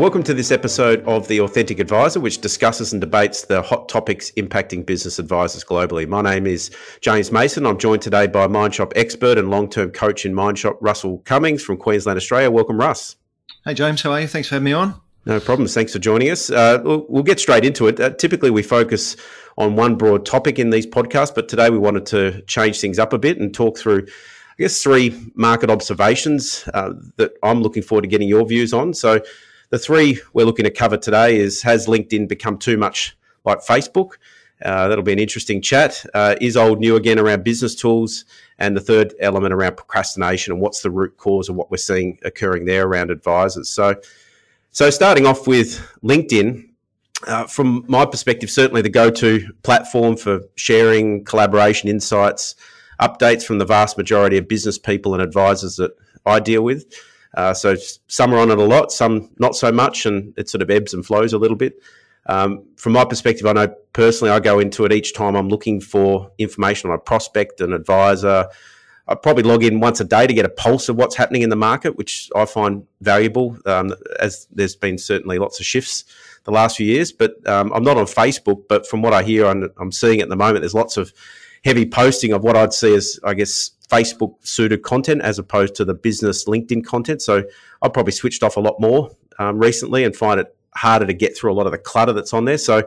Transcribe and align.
Welcome 0.00 0.22
to 0.22 0.32
this 0.32 0.50
episode 0.50 1.04
of 1.04 1.28
The 1.28 1.42
Authentic 1.42 1.78
Advisor, 1.78 2.20
which 2.20 2.40
discusses 2.40 2.94
and 2.94 3.02
debates 3.02 3.42
the 3.42 3.60
hot 3.60 3.86
topics 3.86 4.30
impacting 4.30 4.86
business 4.86 5.18
advisors 5.18 5.62
globally. 5.62 6.08
My 6.08 6.22
name 6.22 6.46
is 6.46 6.70
James 7.02 7.30
Mason. 7.30 7.66
I'm 7.66 7.76
joined 7.76 8.00
today 8.00 8.26
by 8.26 8.46
Mindshop 8.46 8.94
expert 8.96 9.36
and 9.36 9.50
long 9.50 9.68
term 9.68 9.90
coach 9.90 10.24
in 10.24 10.32
Mindshop, 10.32 10.78
Russell 10.80 11.18
Cummings 11.26 11.62
from 11.62 11.76
Queensland, 11.76 12.16
Australia. 12.16 12.50
Welcome, 12.50 12.78
Russ. 12.78 13.16
Hey, 13.66 13.74
James, 13.74 14.00
how 14.00 14.12
are 14.12 14.22
you? 14.22 14.26
Thanks 14.26 14.48
for 14.48 14.54
having 14.54 14.64
me 14.64 14.72
on. 14.72 14.98
No 15.26 15.38
problems. 15.38 15.74
Thanks 15.74 15.92
for 15.92 15.98
joining 15.98 16.30
us. 16.30 16.48
Uh, 16.48 16.80
we'll, 16.82 17.04
we'll, 17.10 17.22
get 17.22 17.38
straight 17.38 17.66
into 17.66 17.86
it. 17.86 18.00
Uh, 18.00 18.08
typically, 18.08 18.48
we 18.48 18.62
focus 18.62 19.16
on 19.58 19.76
one 19.76 19.96
broad 19.96 20.24
topic 20.24 20.58
in 20.58 20.70
these 20.70 20.86
podcasts, 20.86 21.34
but 21.34 21.46
today 21.46 21.68
we 21.68 21.76
wanted 21.76 22.06
to 22.06 22.40
change 22.46 22.80
things 22.80 22.98
up 22.98 23.12
a 23.12 23.18
bit 23.18 23.38
and 23.38 23.52
talk 23.52 23.76
through 23.76 24.06
I 24.06 24.62
guess 24.62 24.82
three 24.82 25.14
market 25.34 25.68
observations 25.68 26.66
uh, 26.72 26.94
that 27.16 27.32
I'm 27.42 27.60
looking 27.60 27.82
forward 27.82 28.02
to 28.02 28.08
getting 28.08 28.28
your 28.28 28.46
views 28.46 28.72
on. 28.72 28.94
So, 28.94 29.20
the 29.70 29.78
three 29.78 30.20
we're 30.32 30.46
looking 30.46 30.64
to 30.64 30.70
cover 30.70 30.96
today 30.96 31.38
is 31.38 31.62
has 31.62 31.86
LinkedIn 31.86 32.28
become 32.28 32.58
too 32.58 32.76
much 32.76 33.16
like 33.44 33.60
Facebook? 33.60 34.12
Uh, 34.62 34.88
that'll 34.88 35.04
be 35.04 35.12
an 35.12 35.18
interesting 35.18 35.62
chat. 35.62 36.04
Uh, 36.12 36.34
is 36.40 36.56
old 36.56 36.80
new 36.80 36.96
again 36.96 37.18
around 37.18 37.44
business 37.44 37.74
tools? 37.74 38.26
And 38.58 38.76
the 38.76 38.80
third 38.80 39.14
element 39.20 39.54
around 39.54 39.78
procrastination 39.78 40.52
and 40.52 40.60
what's 40.60 40.82
the 40.82 40.90
root 40.90 41.16
cause 41.16 41.48
of 41.48 41.56
what 41.56 41.70
we're 41.70 41.78
seeing 41.78 42.18
occurring 42.24 42.66
there 42.66 42.86
around 42.86 43.10
advisors. 43.10 43.70
So, 43.70 43.94
so 44.70 44.90
starting 44.90 45.24
off 45.24 45.46
with 45.46 45.80
LinkedIn, 46.04 46.68
uh, 47.26 47.46
from 47.46 47.84
my 47.88 48.04
perspective, 48.04 48.50
certainly 48.50 48.82
the 48.82 48.90
go-to 48.90 49.48
platform 49.62 50.16
for 50.16 50.40
sharing, 50.56 51.24
collaboration, 51.24 51.88
insights, 51.88 52.54
updates 53.00 53.44
from 53.44 53.58
the 53.58 53.64
vast 53.64 53.96
majority 53.96 54.36
of 54.36 54.46
business 54.46 54.78
people 54.78 55.14
and 55.14 55.22
advisors 55.22 55.76
that 55.76 55.92
I 56.26 56.38
deal 56.38 56.62
with. 56.62 56.84
Uh, 57.34 57.54
so 57.54 57.76
some 58.08 58.34
are 58.34 58.38
on 58.38 58.50
it 58.50 58.58
a 58.58 58.64
lot, 58.64 58.90
some 58.90 59.30
not 59.38 59.54
so 59.54 59.70
much, 59.70 60.06
and 60.06 60.34
it 60.36 60.48
sort 60.48 60.62
of 60.62 60.70
ebbs 60.70 60.94
and 60.94 61.06
flows 61.06 61.32
a 61.32 61.38
little 61.38 61.56
bit. 61.56 61.80
Um, 62.26 62.64
from 62.76 62.92
my 62.92 63.04
perspective, 63.04 63.46
I 63.46 63.52
know 63.52 63.74
personally 63.92 64.30
I 64.30 64.40
go 64.40 64.58
into 64.58 64.84
it 64.84 64.92
each 64.92 65.14
time 65.14 65.34
I'm 65.34 65.48
looking 65.48 65.80
for 65.80 66.30
information 66.38 66.90
on 66.90 66.96
a 66.96 67.00
prospect, 67.00 67.60
an 67.60 67.72
advisor. 67.72 68.48
I 69.08 69.14
probably 69.16 69.42
log 69.42 69.64
in 69.64 69.80
once 69.80 70.00
a 70.00 70.04
day 70.04 70.26
to 70.26 70.32
get 70.32 70.44
a 70.44 70.50
pulse 70.50 70.88
of 70.88 70.96
what's 70.96 71.16
happening 71.16 71.42
in 71.42 71.50
the 71.50 71.56
market, 71.56 71.96
which 71.96 72.30
I 72.36 72.44
find 72.44 72.86
valuable, 73.00 73.58
um, 73.66 73.94
as 74.20 74.46
there's 74.52 74.76
been 74.76 74.98
certainly 74.98 75.38
lots 75.38 75.58
of 75.58 75.66
shifts 75.66 76.04
the 76.44 76.52
last 76.52 76.76
few 76.76 76.86
years. 76.86 77.10
But 77.10 77.34
um, 77.48 77.72
I'm 77.72 77.82
not 77.82 77.96
on 77.96 78.04
Facebook, 78.04 78.68
but 78.68 78.86
from 78.86 79.02
what 79.02 79.12
I 79.12 79.22
hear, 79.22 79.46
I'm, 79.46 79.68
I'm 79.78 79.90
seeing 79.90 80.20
at 80.20 80.28
the 80.28 80.36
moment, 80.36 80.60
there's 80.60 80.74
lots 80.74 80.96
of 80.96 81.12
heavy 81.64 81.86
posting 81.86 82.32
of 82.32 82.44
what 82.44 82.56
I'd 82.56 82.72
see 82.72 82.94
as, 82.94 83.18
I 83.24 83.34
guess, 83.34 83.72
Facebook 83.90 84.34
suited 84.42 84.82
content 84.82 85.22
as 85.22 85.38
opposed 85.38 85.74
to 85.76 85.84
the 85.84 85.94
business 85.94 86.44
LinkedIn 86.44 86.84
content. 86.84 87.22
So 87.22 87.44
I've 87.82 87.92
probably 87.92 88.12
switched 88.12 88.42
off 88.42 88.56
a 88.56 88.60
lot 88.60 88.80
more 88.80 89.10
um, 89.38 89.58
recently 89.58 90.04
and 90.04 90.14
find 90.14 90.40
it 90.40 90.54
harder 90.74 91.06
to 91.06 91.12
get 91.12 91.36
through 91.36 91.52
a 91.52 91.54
lot 91.54 91.66
of 91.66 91.72
the 91.72 91.78
clutter 91.78 92.12
that's 92.12 92.32
on 92.32 92.44
there. 92.44 92.58
So, 92.58 92.82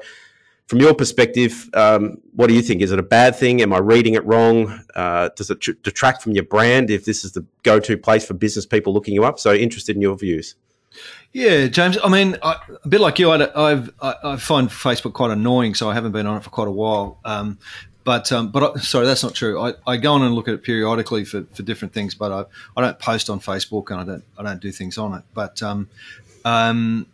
from 0.68 0.80
your 0.80 0.94
perspective, 0.94 1.70
um, 1.74 2.20
what 2.34 2.48
do 2.48 2.54
you 2.54 2.62
think? 2.62 2.82
Is 2.82 2.94
it 2.94 3.00
a 3.00 3.04
bad 3.04 3.36
thing? 3.36 3.62
Am 3.62 3.74
I 3.74 3.80
reading 3.80 4.14
it 4.14 4.26
wrong? 4.26 4.80
Uh, 4.96 5.30
does 5.36 5.50
it 5.50 5.60
tr- 5.60 5.74
detract 5.84 6.22
from 6.22 6.32
your 6.32 6.46
brand 6.46 6.90
if 6.90 7.04
this 7.04 7.26
is 7.26 7.34
the 7.34 7.46
go 7.64 7.82
to 7.82 7.98
place 7.98 8.26
for 8.26 8.34
business 8.34 8.66
people 8.66 8.94
looking 8.94 9.14
you 9.14 9.26
up? 9.26 9.40
So, 9.40 9.54
interested 9.54 9.96
in 9.96 10.02
your 10.02 10.18
views. 10.18 10.56
Yeah, 11.34 11.68
James. 11.68 11.98
I 12.04 12.08
mean, 12.08 12.38
I, 12.44 12.58
a 12.84 12.88
bit 12.88 13.02
like 13.02 13.20
you, 13.20 13.32
I, 13.32 13.72
I've, 13.72 13.92
I, 14.00 14.16
I, 14.24 14.36
find 14.38 14.70
Facebook 14.70 15.14
quite 15.14 15.32
annoying, 15.32 15.74
so 15.74 15.90
I 15.90 15.96
haven't 15.96 16.12
been 16.12 16.28
on 16.28 16.38
it 16.38 16.44
for 16.44 16.52
quite 16.52 16.68
a 16.68 16.72
while. 16.72 17.20
Um, 17.26 17.58
but 18.04 18.32
um, 18.32 18.50
but 18.50 18.76
I, 18.76 18.80
sorry, 18.80 19.06
that's 19.06 19.24
not 19.24 19.34
true. 19.34 19.60
I, 19.60 19.74
I 19.88 19.98
go 19.98 20.14
on 20.14 20.24
and 20.24 20.36
look 20.36 20.48
at 20.48 20.54
it 20.54 20.64
periodically 20.64 21.26
for, 21.26 21.44
for 21.54 21.64
different 21.64 21.94
things, 21.94 22.16
but 22.16 22.32
I, 22.32 22.46
I 22.78 22.82
don't 22.82 23.00
post 23.00 23.30
on 23.30 23.40
Facebook 23.40 23.92
and 23.92 24.00
I 24.00 24.04
don't 24.04 24.24
I 24.38 24.44
don't 24.44 24.62
do 24.62 24.72
things 24.72 24.98
on 24.98 25.14
it. 25.14 25.24
But 25.34 25.62
um, 25.64 25.90
um, 26.46 27.08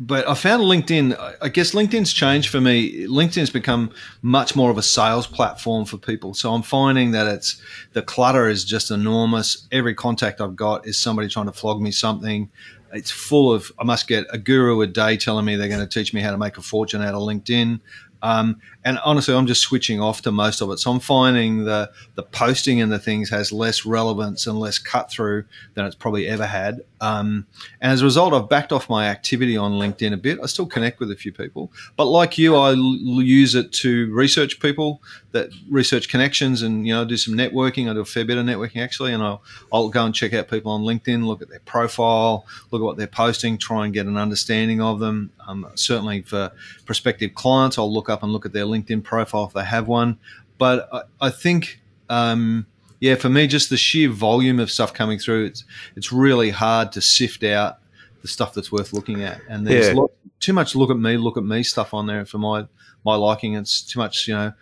but 0.00 0.28
I 0.28 0.34
found 0.34 0.62
LinkedIn. 0.62 1.36
I 1.42 1.48
guess 1.48 1.72
LinkedIn's 1.72 2.12
changed 2.12 2.50
for 2.50 2.60
me. 2.60 3.06
LinkedIn's 3.06 3.50
become 3.50 3.90
much 4.22 4.54
more 4.54 4.70
of 4.70 4.78
a 4.78 4.82
sales 4.82 5.26
platform 5.26 5.84
for 5.84 5.96
people. 5.98 6.34
So 6.34 6.52
I'm 6.52 6.62
finding 6.62 7.10
that 7.12 7.26
it's 7.26 7.60
the 7.94 8.02
clutter 8.02 8.48
is 8.48 8.64
just 8.64 8.90
enormous. 8.90 9.66
Every 9.72 9.94
contact 9.94 10.40
I've 10.40 10.56
got 10.56 10.86
is 10.86 10.98
somebody 10.98 11.28
trying 11.28 11.46
to 11.46 11.52
flog 11.52 11.80
me 11.80 11.90
something. 11.90 12.48
It's 12.92 13.10
full 13.10 13.52
of. 13.52 13.72
I 13.78 13.84
must 13.84 14.06
get 14.06 14.26
a 14.30 14.38
guru 14.38 14.80
a 14.82 14.86
day 14.86 15.16
telling 15.16 15.44
me 15.44 15.56
they're 15.56 15.68
going 15.68 15.86
to 15.86 15.86
teach 15.86 16.14
me 16.14 16.20
how 16.20 16.30
to 16.30 16.38
make 16.38 16.56
a 16.58 16.62
fortune 16.62 17.02
out 17.02 17.14
of 17.14 17.22
LinkedIn. 17.22 17.80
Um, 18.22 18.60
and 18.84 18.98
honestly, 19.04 19.34
I'm 19.34 19.46
just 19.46 19.62
switching 19.62 20.00
off 20.00 20.22
to 20.22 20.32
most 20.32 20.60
of 20.60 20.70
it. 20.70 20.78
So 20.78 20.90
I'm 20.90 21.00
finding 21.00 21.64
the 21.64 21.90
the 22.14 22.22
posting 22.22 22.80
and 22.80 22.90
the 22.90 22.98
things 22.98 23.30
has 23.30 23.52
less 23.52 23.84
relevance 23.84 24.46
and 24.46 24.58
less 24.58 24.78
cut 24.78 25.10
through 25.10 25.44
than 25.74 25.84
it's 25.84 25.94
probably 25.94 26.26
ever 26.26 26.46
had. 26.46 26.80
Um, 27.00 27.46
and 27.80 27.92
as 27.92 28.02
a 28.02 28.04
result, 28.04 28.34
I've 28.34 28.48
backed 28.48 28.72
off 28.72 28.88
my 28.88 29.06
activity 29.06 29.56
on 29.56 29.72
LinkedIn 29.72 30.12
a 30.12 30.16
bit. 30.16 30.38
I 30.42 30.46
still 30.46 30.66
connect 30.66 31.00
with 31.00 31.10
a 31.10 31.16
few 31.16 31.32
people, 31.32 31.72
but 31.96 32.06
like 32.06 32.38
you, 32.38 32.56
I 32.56 32.70
l- 32.70 33.22
use 33.22 33.54
it 33.54 33.72
to 33.74 34.12
research 34.12 34.58
people 34.58 35.00
that 35.32 35.50
research 35.70 36.08
connections 36.08 36.62
and 36.62 36.86
you 36.86 36.94
know 36.94 37.04
do 37.04 37.16
some 37.16 37.34
networking. 37.34 37.90
I 37.90 37.94
do 37.94 38.00
a 38.00 38.04
fair 38.04 38.24
bit 38.24 38.38
of 38.38 38.46
networking 38.46 38.82
actually, 38.82 39.12
and 39.12 39.22
I'll 39.22 39.42
I'll 39.72 39.88
go 39.90 40.04
and 40.04 40.14
check 40.14 40.32
out 40.32 40.48
people 40.48 40.72
on 40.72 40.82
LinkedIn, 40.82 41.24
look 41.24 41.42
at 41.42 41.50
their 41.50 41.60
profile, 41.60 42.46
look 42.70 42.80
at 42.80 42.84
what 42.84 42.96
they're 42.96 43.06
posting, 43.06 43.58
try 43.58 43.84
and 43.84 43.94
get 43.94 44.06
an 44.06 44.16
understanding 44.16 44.80
of 44.80 44.98
them. 44.98 45.30
Um, 45.46 45.66
certainly 45.74 46.22
for 46.22 46.52
prospective 46.84 47.34
clients, 47.34 47.78
I'll 47.78 47.92
look 47.92 48.07
up 48.08 48.22
and 48.22 48.32
look 48.32 48.46
at 48.46 48.52
their 48.52 48.64
LinkedIn 48.64 49.02
profile 49.04 49.44
if 49.44 49.52
they 49.52 49.64
have 49.64 49.88
one. 49.88 50.18
But 50.58 50.88
I, 50.92 51.02
I 51.20 51.30
think. 51.30 51.80
Um, 52.08 52.66
yeah, 53.00 53.14
for 53.14 53.28
me, 53.28 53.46
just 53.46 53.70
the 53.70 53.76
sheer 53.76 54.08
volume 54.08 54.58
of 54.58 54.70
stuff 54.70 54.92
coming 54.92 55.18
through, 55.18 55.46
it's 55.46 55.64
it's 55.94 56.12
really 56.12 56.50
hard 56.50 56.92
to 56.92 57.00
sift 57.00 57.44
out 57.44 57.78
the 58.22 58.28
stuff 58.28 58.54
that's 58.54 58.72
worth 58.72 58.92
looking 58.92 59.22
at. 59.22 59.40
And 59.48 59.66
there's 59.66 59.88
yeah. 59.88 59.94
lot, 59.94 60.10
too 60.40 60.52
much 60.52 60.74
look 60.74 60.90
at 60.90 60.98
me, 60.98 61.16
look 61.16 61.36
at 61.36 61.44
me 61.44 61.62
stuff 61.62 61.94
on 61.94 62.06
there 62.06 62.24
for 62.24 62.38
my 62.38 62.66
my 63.04 63.14
liking. 63.14 63.54
It's 63.54 63.82
too 63.82 64.00
much, 64.00 64.26
you 64.26 64.34
know. 64.34 64.52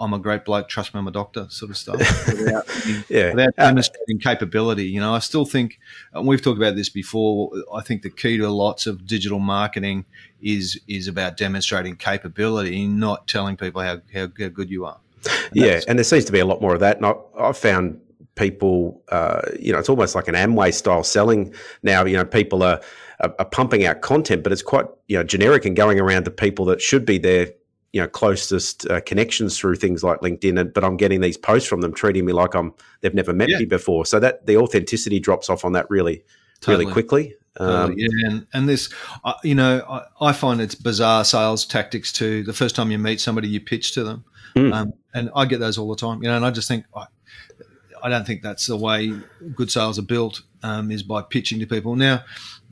I'm 0.00 0.14
a 0.14 0.18
great 0.18 0.44
bloke. 0.44 0.68
Trust 0.68 0.94
me, 0.94 0.98
I'm 0.98 1.06
a 1.06 1.12
doctor, 1.12 1.46
sort 1.50 1.70
of 1.70 1.76
stuff. 1.76 1.98
Without, 2.26 2.66
yeah, 3.10 3.30
without 3.30 3.54
uh, 3.58 3.66
demonstrating 3.66 4.18
capability, 4.18 4.86
you 4.86 4.98
know, 4.98 5.14
I 5.14 5.18
still 5.18 5.44
think, 5.44 5.78
and 6.12 6.26
we've 6.26 6.40
talked 6.40 6.56
about 6.56 6.74
this 6.74 6.88
before. 6.88 7.50
I 7.72 7.82
think 7.82 8.02
the 8.02 8.10
key 8.10 8.38
to 8.38 8.48
lots 8.48 8.86
of 8.86 9.06
digital 9.06 9.38
marketing 9.38 10.06
is 10.40 10.80
is 10.88 11.06
about 11.06 11.36
demonstrating 11.36 11.96
capability, 11.96 12.86
not 12.86 13.28
telling 13.28 13.56
people 13.56 13.82
how, 13.82 14.00
how, 14.12 14.28
how 14.38 14.48
good 14.48 14.70
you 14.70 14.86
are. 14.86 14.98
And 15.24 15.36
yeah, 15.52 15.80
and 15.86 15.98
there 15.98 16.04
seems 16.04 16.24
to 16.24 16.32
be 16.32 16.40
a 16.40 16.46
lot 16.46 16.62
more 16.62 16.74
of 16.74 16.80
that. 16.80 16.96
And 16.96 17.06
I, 17.06 17.14
I've 17.38 17.58
found 17.58 18.00
people, 18.36 19.02
uh, 19.10 19.42
you 19.58 19.72
know, 19.72 19.78
it's 19.78 19.90
almost 19.90 20.14
like 20.14 20.28
an 20.28 20.34
Amway 20.34 20.72
style 20.72 21.04
selling 21.04 21.54
now. 21.82 22.06
You 22.06 22.16
know, 22.16 22.24
people 22.24 22.62
are, 22.62 22.80
are, 23.20 23.34
are 23.38 23.44
pumping 23.44 23.84
out 23.84 24.00
content, 24.00 24.42
but 24.42 24.52
it's 24.52 24.62
quite 24.62 24.86
you 25.08 25.18
know 25.18 25.24
generic 25.24 25.66
and 25.66 25.76
going 25.76 26.00
around 26.00 26.24
to 26.24 26.30
people 26.30 26.64
that 26.66 26.80
should 26.80 27.04
be 27.04 27.18
their 27.18 27.52
you 27.92 28.00
know 28.00 28.08
closest 28.08 28.88
uh, 28.88 29.00
connections 29.00 29.58
through 29.58 29.76
things 29.76 30.04
like 30.04 30.20
LinkedIn. 30.20 30.60
And, 30.60 30.72
but 30.72 30.84
I'm 30.84 30.96
getting 30.96 31.20
these 31.20 31.36
posts 31.36 31.68
from 31.68 31.80
them 31.80 31.92
treating 31.92 32.24
me 32.24 32.32
like 32.32 32.54
I'm 32.54 32.72
they've 33.00 33.14
never 33.14 33.32
met 33.32 33.48
yeah. 33.48 33.58
me 33.58 33.64
before. 33.64 34.06
So 34.06 34.20
that 34.20 34.46
the 34.46 34.56
authenticity 34.56 35.20
drops 35.20 35.50
off 35.50 35.64
on 35.64 35.72
that 35.72 35.88
really 35.90 36.22
totally. 36.60 36.84
really 36.84 36.92
quickly. 36.92 37.34
Um, 37.58 37.94
yeah, 37.96 38.08
and, 38.26 38.46
and 38.52 38.68
this, 38.68 38.90
uh, 39.24 39.34
you 39.42 39.56
know, 39.56 39.84
I, 39.88 40.28
I, 40.28 40.32
find 40.32 40.60
it's 40.60 40.76
bizarre 40.76 41.24
sales 41.24 41.66
tactics 41.66 42.12
too. 42.12 42.44
The 42.44 42.52
first 42.52 42.76
time 42.76 42.92
you 42.92 42.98
meet 42.98 43.20
somebody, 43.20 43.48
you 43.48 43.60
pitch 43.60 43.92
to 43.94 44.04
them, 44.04 44.24
mm. 44.54 44.72
um, 44.72 44.92
and 45.14 45.30
I 45.34 45.46
get 45.46 45.58
those 45.58 45.76
all 45.76 45.88
the 45.88 45.96
time. 45.96 46.22
You 46.22 46.28
know, 46.28 46.36
and 46.36 46.46
I 46.46 46.52
just 46.52 46.68
think 46.68 46.84
I, 46.94 47.06
I 48.04 48.08
don't 48.08 48.24
think 48.24 48.42
that's 48.42 48.66
the 48.66 48.76
way 48.76 49.12
good 49.54 49.70
sales 49.70 49.98
are 49.98 50.02
built. 50.02 50.42
Um, 50.62 50.90
is 50.90 51.02
by 51.02 51.22
pitching 51.22 51.58
to 51.60 51.66
people. 51.66 51.96
Now, 51.96 52.22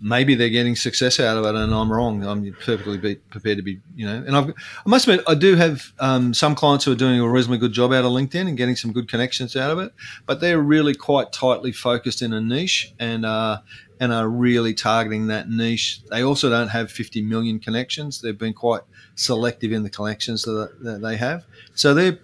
maybe 0.00 0.34
they're 0.34 0.48
getting 0.48 0.76
success 0.76 1.18
out 1.20 1.36
of 1.36 1.44
it, 1.44 1.54
and 1.54 1.74
I'm 1.74 1.90
wrong. 1.90 2.24
I'm 2.24 2.52
perfectly 2.52 3.16
prepared 3.16 3.58
to 3.58 3.62
be, 3.62 3.80
you 3.94 4.06
know. 4.06 4.16
And 4.26 4.36
I've, 4.36 4.48
I 4.50 4.88
must 4.88 5.06
admit, 5.06 5.24
I 5.28 5.34
do 5.34 5.56
have 5.56 5.92
um, 5.98 6.34
some 6.34 6.54
clients 6.54 6.84
who 6.84 6.92
are 6.92 6.96
doing 6.96 7.20
a 7.20 7.28
reasonably 7.28 7.58
good 7.58 7.72
job 7.72 7.92
out 7.92 8.04
of 8.04 8.12
LinkedIn 8.12 8.48
and 8.48 8.56
getting 8.56 8.76
some 8.76 8.92
good 8.92 9.08
connections 9.08 9.56
out 9.56 9.70
of 9.70 9.78
it, 9.78 9.92
but 10.26 10.40
they're 10.40 10.60
really 10.60 10.94
quite 10.94 11.32
tightly 11.32 11.72
focused 11.72 12.22
in 12.22 12.32
a 12.32 12.40
niche 12.40 12.94
and 12.98 13.24
uh, 13.26 13.60
and 14.00 14.12
are 14.12 14.28
really 14.28 14.74
targeting 14.74 15.26
that 15.28 15.48
niche. 15.48 16.02
They 16.10 16.22
also 16.22 16.48
don't 16.48 16.68
have 16.68 16.90
50 16.90 17.22
million 17.22 17.58
connections. 17.58 18.20
They've 18.20 18.38
been 18.38 18.54
quite 18.54 18.82
selective 19.14 19.72
in 19.72 19.82
the 19.82 19.90
connections 19.90 20.42
that, 20.42 20.72
that 20.82 21.02
they 21.02 21.16
have. 21.16 21.44
So 21.74 21.94
they're 21.94 22.18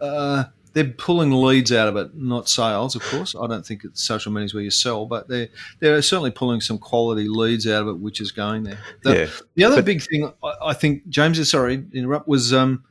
uh, 0.00 0.44
they're 0.72 0.84
pulling 0.84 1.30
leads 1.30 1.72
out 1.72 1.88
of 1.88 1.96
it, 1.96 2.14
not 2.14 2.48
sales, 2.48 2.96
of 2.96 3.02
course. 3.02 3.34
I 3.34 3.46
don't 3.46 3.64
think 3.64 3.84
it's 3.84 4.02
social 4.02 4.32
media 4.32 4.46
is 4.46 4.54
where 4.54 4.62
you 4.62 4.70
sell, 4.70 5.06
but 5.06 5.28
they're 5.28 5.48
they're 5.80 6.02
certainly 6.02 6.30
pulling 6.30 6.60
some 6.60 6.78
quality 6.78 7.28
leads 7.28 7.66
out 7.66 7.82
of 7.82 7.88
it, 7.88 7.98
which 7.98 8.20
is 8.20 8.32
going 8.32 8.64
there. 8.64 8.78
The, 9.02 9.14
yeah. 9.16 9.26
the 9.54 9.64
other 9.64 9.76
but, 9.76 9.84
big 9.84 10.02
thing 10.02 10.32
I, 10.42 10.52
I, 10.62 10.72
think 10.74 11.08
James, 11.08 11.50
sorry, 11.50 11.84
interrupt 11.92 12.28
was. 12.28 12.52
Um, 12.52 12.84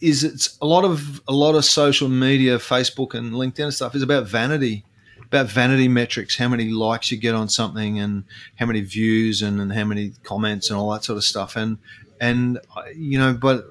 is 0.00 0.22
it's 0.22 0.58
a 0.62 0.66
lot 0.66 0.84
of 0.84 1.20
a 1.26 1.32
lot 1.32 1.56
of 1.56 1.64
social 1.64 2.08
media, 2.08 2.58
Facebook 2.58 3.14
and 3.14 3.32
LinkedIn 3.32 3.64
and 3.64 3.74
stuff 3.74 3.96
is 3.96 4.02
about 4.02 4.28
vanity 4.28 4.84
about 5.32 5.46
vanity 5.46 5.88
metrics, 5.88 6.36
how 6.36 6.46
many 6.46 6.68
likes 6.68 7.10
you 7.10 7.16
get 7.16 7.34
on 7.34 7.48
something, 7.48 7.98
and 7.98 8.22
how 8.56 8.66
many 8.66 8.82
views, 8.82 9.40
and, 9.40 9.60
and 9.60 9.72
how 9.72 9.84
many 9.84 10.12
comments, 10.24 10.68
and 10.68 10.78
all 10.78 10.90
that 10.92 11.02
sort 11.04 11.16
of 11.16 11.24
stuff. 11.24 11.56
And 11.56 11.78
and 12.22 12.60
you 12.94 13.18
know, 13.18 13.34
but 13.34 13.66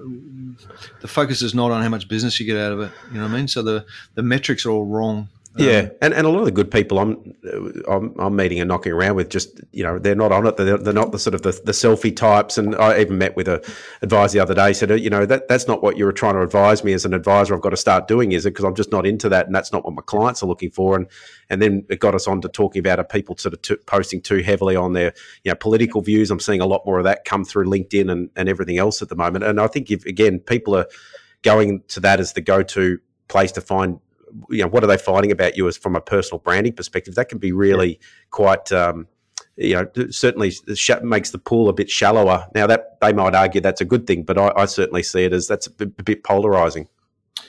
the 0.99 1.07
focus 1.07 1.41
is 1.41 1.55
not 1.55 1.71
on 1.71 1.81
how 1.81 1.87
much 1.87 2.09
business 2.09 2.37
you 2.39 2.45
get 2.45 2.57
out 2.57 2.73
of 2.73 2.81
it. 2.81 2.91
You 3.09 3.17
know 3.17 3.23
what 3.23 3.31
I 3.31 3.37
mean? 3.37 3.47
So 3.47 3.63
the 3.63 3.85
the 4.15 4.21
metrics 4.21 4.65
are 4.65 4.71
all 4.71 4.85
wrong. 4.85 5.29
Yeah, 5.57 5.79
um, 5.79 5.91
and, 6.01 6.13
and 6.13 6.27
a 6.27 6.29
lot 6.29 6.39
of 6.39 6.45
the 6.45 6.51
good 6.51 6.71
people 6.71 6.97
I'm, 6.97 7.35
I'm 7.89 8.17
I'm 8.17 8.35
meeting 8.37 8.61
and 8.61 8.69
knocking 8.69 8.93
around 8.93 9.15
with 9.15 9.29
just 9.29 9.59
you 9.73 9.83
know 9.83 9.99
they're 9.99 10.15
not 10.15 10.31
on 10.31 10.47
it. 10.47 10.55
They're, 10.55 10.77
they're 10.77 10.93
not 10.93 11.11
the 11.11 11.19
sort 11.19 11.33
of 11.33 11.41
the, 11.41 11.51
the 11.65 11.73
selfie 11.73 12.15
types. 12.15 12.57
And 12.57 12.73
I 12.75 13.01
even 13.01 13.17
met 13.17 13.35
with 13.35 13.49
a 13.49 13.61
advisor 14.01 14.37
the 14.37 14.43
other 14.43 14.53
day. 14.53 14.71
Said 14.71 14.91
uh, 14.91 14.95
you 14.95 15.09
know 15.09 15.25
that 15.25 15.49
that's 15.49 15.67
not 15.67 15.83
what 15.83 15.97
you 15.97 16.05
were 16.05 16.13
trying 16.13 16.35
to 16.35 16.41
advise 16.41 16.85
me 16.85 16.93
as 16.93 17.03
an 17.03 17.13
advisor. 17.13 17.53
I've 17.53 17.61
got 17.61 17.71
to 17.71 17.77
start 17.77 18.07
doing 18.07 18.31
is 18.31 18.45
it 18.45 18.51
because 18.51 18.63
I'm 18.63 18.75
just 18.75 18.93
not 18.93 19.05
into 19.05 19.27
that, 19.27 19.45
and 19.45 19.53
that's 19.53 19.73
not 19.73 19.83
what 19.83 19.93
my 19.93 20.01
clients 20.03 20.41
are 20.41 20.47
looking 20.47 20.71
for. 20.71 20.95
And 20.95 21.07
and 21.49 21.61
then 21.61 21.85
it 21.89 21.99
got 21.99 22.15
us 22.15 22.27
on 22.27 22.39
to 22.41 22.47
talking 22.47 22.79
about 22.79 22.99
are 22.99 23.03
people 23.03 23.35
sort 23.37 23.53
of 23.53 23.61
t- 23.61 23.75
posting 23.87 24.21
too 24.21 24.37
heavily 24.37 24.77
on 24.77 24.93
their 24.93 25.13
you 25.43 25.51
know 25.51 25.55
political 25.55 26.01
views. 26.01 26.31
I'm 26.31 26.39
seeing 26.39 26.61
a 26.61 26.65
lot 26.65 26.85
more 26.85 26.99
of 26.99 27.03
that 27.03 27.25
come 27.25 27.43
through 27.43 27.65
LinkedIn 27.65 28.09
and, 28.09 28.29
and 28.37 28.47
everything 28.47 28.77
else 28.77 29.01
at 29.01 29.09
the 29.09 29.15
moment. 29.17 29.43
And 29.43 29.59
I 29.59 29.67
think 29.67 29.91
if 29.91 30.05
again 30.05 30.39
people 30.39 30.77
are 30.77 30.87
going 31.41 31.83
to 31.89 31.99
that 31.99 32.21
as 32.21 32.31
the 32.33 32.41
go 32.41 32.63
to 32.63 32.99
place 33.27 33.51
to 33.53 33.61
find 33.61 33.99
you 34.49 34.61
know 34.61 34.67
what 34.67 34.83
are 34.83 34.87
they 34.87 34.97
finding 34.97 35.31
about 35.31 35.57
you 35.57 35.67
as 35.67 35.77
from 35.77 35.95
a 35.95 36.01
personal 36.01 36.39
branding 36.39 36.73
perspective 36.73 37.15
that 37.15 37.29
can 37.29 37.37
be 37.37 37.51
really 37.51 37.99
quite 38.29 38.71
um, 38.71 39.07
you 39.57 39.73
know 39.73 39.87
certainly 40.09 40.51
makes 41.03 41.31
the 41.31 41.37
pool 41.37 41.69
a 41.69 41.73
bit 41.73 41.89
shallower 41.89 42.47
now 42.55 42.67
that 42.67 42.99
they 43.01 43.13
might 43.13 43.35
argue 43.35 43.61
that's 43.61 43.81
a 43.81 43.85
good 43.85 44.07
thing 44.07 44.23
but 44.23 44.37
i, 44.37 44.51
I 44.55 44.65
certainly 44.65 45.03
see 45.03 45.23
it 45.23 45.33
as 45.33 45.47
that's 45.47 45.67
a 45.67 45.71
bit, 45.71 45.93
a 45.99 46.03
bit 46.03 46.23
polarizing 46.23 46.87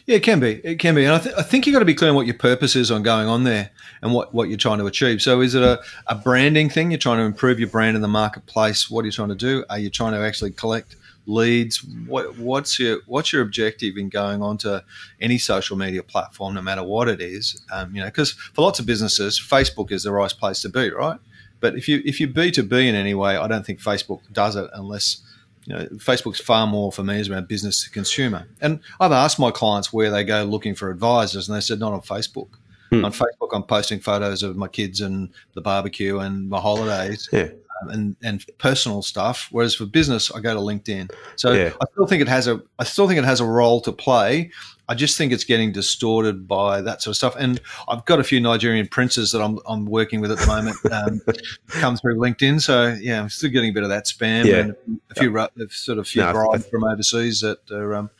yeah, 0.07 0.17
it 0.17 0.23
can 0.23 0.41
be. 0.41 0.61
It 0.65 0.79
can 0.79 0.95
be. 0.95 1.05
And 1.05 1.15
I, 1.15 1.19
th- 1.19 1.35
I 1.37 1.43
think 1.43 1.67
you've 1.67 1.75
got 1.75 1.81
to 1.81 1.85
be 1.85 1.95
clear 1.95 2.11
on 2.11 2.17
what 2.17 2.27
your 2.27 2.37
purpose 2.37 2.75
is 2.75 2.91
on 2.91 3.03
going 3.03 3.29
on 3.29 3.45
there 3.45 3.71
and 4.01 4.13
what, 4.13 4.35
what 4.35 4.49
you're 4.49 4.59
trying 4.59 4.79
to 4.79 4.87
achieve. 4.87 5.23
So, 5.23 5.41
is 5.41 5.55
it 5.55 5.63
a, 5.63 5.81
a 6.09 6.15
branding 6.15 6.69
thing? 6.69 6.91
You're 6.91 6.99
trying 6.99 7.19
to 7.19 7.25
improve 7.25 7.61
your 7.61 7.69
brand 7.69 7.95
in 7.95 8.03
the 8.03 8.09
marketplace? 8.09 8.91
What 8.91 9.03
are 9.03 9.07
you 9.07 9.13
trying 9.13 9.29
to 9.29 9.35
do? 9.35 9.65
Are 9.71 9.79
you 9.79 9.91
trying 9.91 10.13
to 10.13 10.19
actually 10.19 10.53
collect 10.53 10.97
leads? 11.27 11.85
What, 12.07 12.37
what's 12.39 12.79
your 12.79 13.01
what's 13.07 13.33
your 13.33 13.43
objective 13.43 13.97
in 13.97 14.09
going 14.09 14.43
onto 14.43 14.81
any 15.21 15.39
social 15.39 15.77
media 15.77 16.03
platform, 16.03 16.55
no 16.55 16.63
matter 16.63 16.83
what 16.83 17.09
it 17.09 17.21
is? 17.21 17.61
Um, 17.73 17.95
you 17.95 18.01
know, 18.01 18.09
because 18.09 18.33
for 18.33 18.63
lots 18.63 18.79
of 18.79 18.87
businesses, 18.87 19.41
Facebook 19.41 19.93
is 19.93 20.05
the 20.05 20.13
right 20.13 20.31
place 20.31 20.63
to 20.63 20.69
be, 20.69 20.91
right? 20.91 21.19
But 21.61 21.77
if 21.77 21.89
you 21.89 22.03
if 22.05 22.21
you 22.21 22.27
B 22.27 22.51
two 22.51 22.65
B 22.65 22.89
in 22.89 22.95
any 22.95 23.15
way, 23.15 23.37
I 23.37 23.47
don't 23.47 23.65
think 23.65 23.81
Facebook 23.81 24.21
does 24.33 24.57
it 24.57 24.69
unless 24.75 25.23
you 25.65 25.75
know 25.75 25.87
Facebook's 25.97 26.41
far 26.41 26.67
more 26.67 26.91
for 26.91 27.05
me 27.05 27.21
is 27.21 27.29
around 27.29 27.49
business 27.49 27.85
to 27.85 27.91
consumer. 27.91 28.49
And 28.61 28.81
I've 28.99 29.13
asked 29.13 29.39
my 29.39 29.51
clients 29.51 29.93
where 29.93 30.11
they 30.11 30.25
go 30.25 30.45
looking 30.45 30.75
for 30.75 30.91
advisors, 30.91 31.49
and 31.49 31.57
they 31.57 31.61
said 31.61 31.79
not 31.79 31.93
on 31.93 32.01
Facebook. 32.01 32.49
Hmm. 32.91 33.05
On 33.05 33.13
Facebook, 33.13 33.51
I'm 33.53 33.63
posting 33.63 34.01
photos 34.01 34.43
of 34.43 34.57
my 34.57 34.69
kids 34.69 35.01
and 35.01 35.31
the 35.55 35.63
barbecue 35.63 36.19
and 36.19 36.51
my 36.51 36.61
holidays. 36.61 37.29
Yeah 37.33 37.49
and 37.91 38.17
and 38.23 38.45
personal 38.59 39.03
stuff. 39.03 39.49
Whereas 39.51 39.75
for 39.75 39.87
business, 39.87 40.31
I 40.31 40.41
go 40.41 40.55
to 40.55 40.61
LinkedIn. 40.61 41.13
So 41.37 41.53
yeah. 41.53 41.73
I 41.81 41.85
still 41.93 42.07
think 42.07 42.23
it 42.23 42.29
has 42.29 42.49
a 42.49 42.63
I 42.79 42.85
still 42.85 43.07
think 43.07 43.19
it 43.19 43.25
has 43.25 43.41
a 43.41 43.47
role 43.47 43.81
to 43.83 43.93
play. 43.93 44.51
I 44.89 44.95
just 44.95 45.17
think 45.17 45.33
it's 45.33 45.45
getting 45.45 45.73
distorted 45.73 46.47
by 46.47 46.83
that 46.83 47.01
sort 47.01 47.13
of 47.13 47.17
stuff. 47.17 47.35
And 47.39 47.61
I've 47.89 48.05
got 48.05 48.21
a 48.21 48.25
few 48.25 48.41
Nigerian 48.41 48.87
princes 48.89 49.33
that 49.33 49.41
I'm, 49.41 49.59
I'm 49.67 49.87
working 49.87 50.21
with 50.21 50.31
at 50.33 50.39
the 50.39 50.47
moment 50.47 50.77
um, 50.93 51.21
come 51.69 51.97
through 51.97 52.17
LinkedIn. 52.17 52.61
So 52.61 52.97
yeah, 53.01 53.21
I'm 53.21 53.31
still 53.31 53.51
getting 53.51 53.71
a 53.71 53.73
bit 53.73 53.85
of 53.85 53.89
that 53.89 54.07
spam 54.07 54.45
yeah. 54.45 54.57
and 54.57 55.01
a 55.11 55.15
few 55.15 55.35
yeah. 55.35 55.47
sort 55.71 55.99
of 55.99 56.07
few 56.07 56.23
no, 56.23 56.59
from 56.71 56.85
overseas 56.85 57.41
that 57.41 57.71
are. 57.71 57.95
Um, 57.95 58.11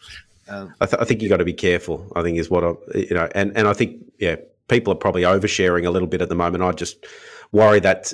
um, 0.49 0.75
I, 0.81 0.87
th- 0.87 1.01
I, 1.01 1.05
think 1.05 1.23
you 1.23 1.29
got 1.29 1.39
to 1.39 1.45
be 1.45 1.53
careful. 1.53 2.11
I 2.17 2.23
think 2.23 2.39
is 2.39 2.51
what 2.51 2.65
I 2.65 2.73
you 2.95 3.15
know, 3.15 3.29
and 3.35 3.57
and 3.57 3.69
I 3.69 3.75
think 3.75 4.05
yeah, 4.19 4.37
people 4.69 4.93
are 4.93 4.97
probably 4.97 5.23
oversharing 5.23 5.87
a 5.87 5.91
little 5.91 6.09
bit 6.09 6.21
at 6.21 6.29
the 6.29 6.35
moment. 6.35 6.65
I 6.65 6.73
just 6.73 7.05
worry 7.53 7.81
that 7.81 8.13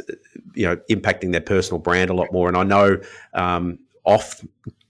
you 0.55 0.67
know 0.67 0.77
impacting 0.91 1.33
their 1.33 1.41
personal 1.41 1.79
brand 1.79 2.11
a 2.11 2.15
lot 2.15 2.33
more. 2.33 2.49
And 2.49 2.57
I 2.57 2.65
know 2.65 3.01
um, 3.35 3.79
off 4.05 4.45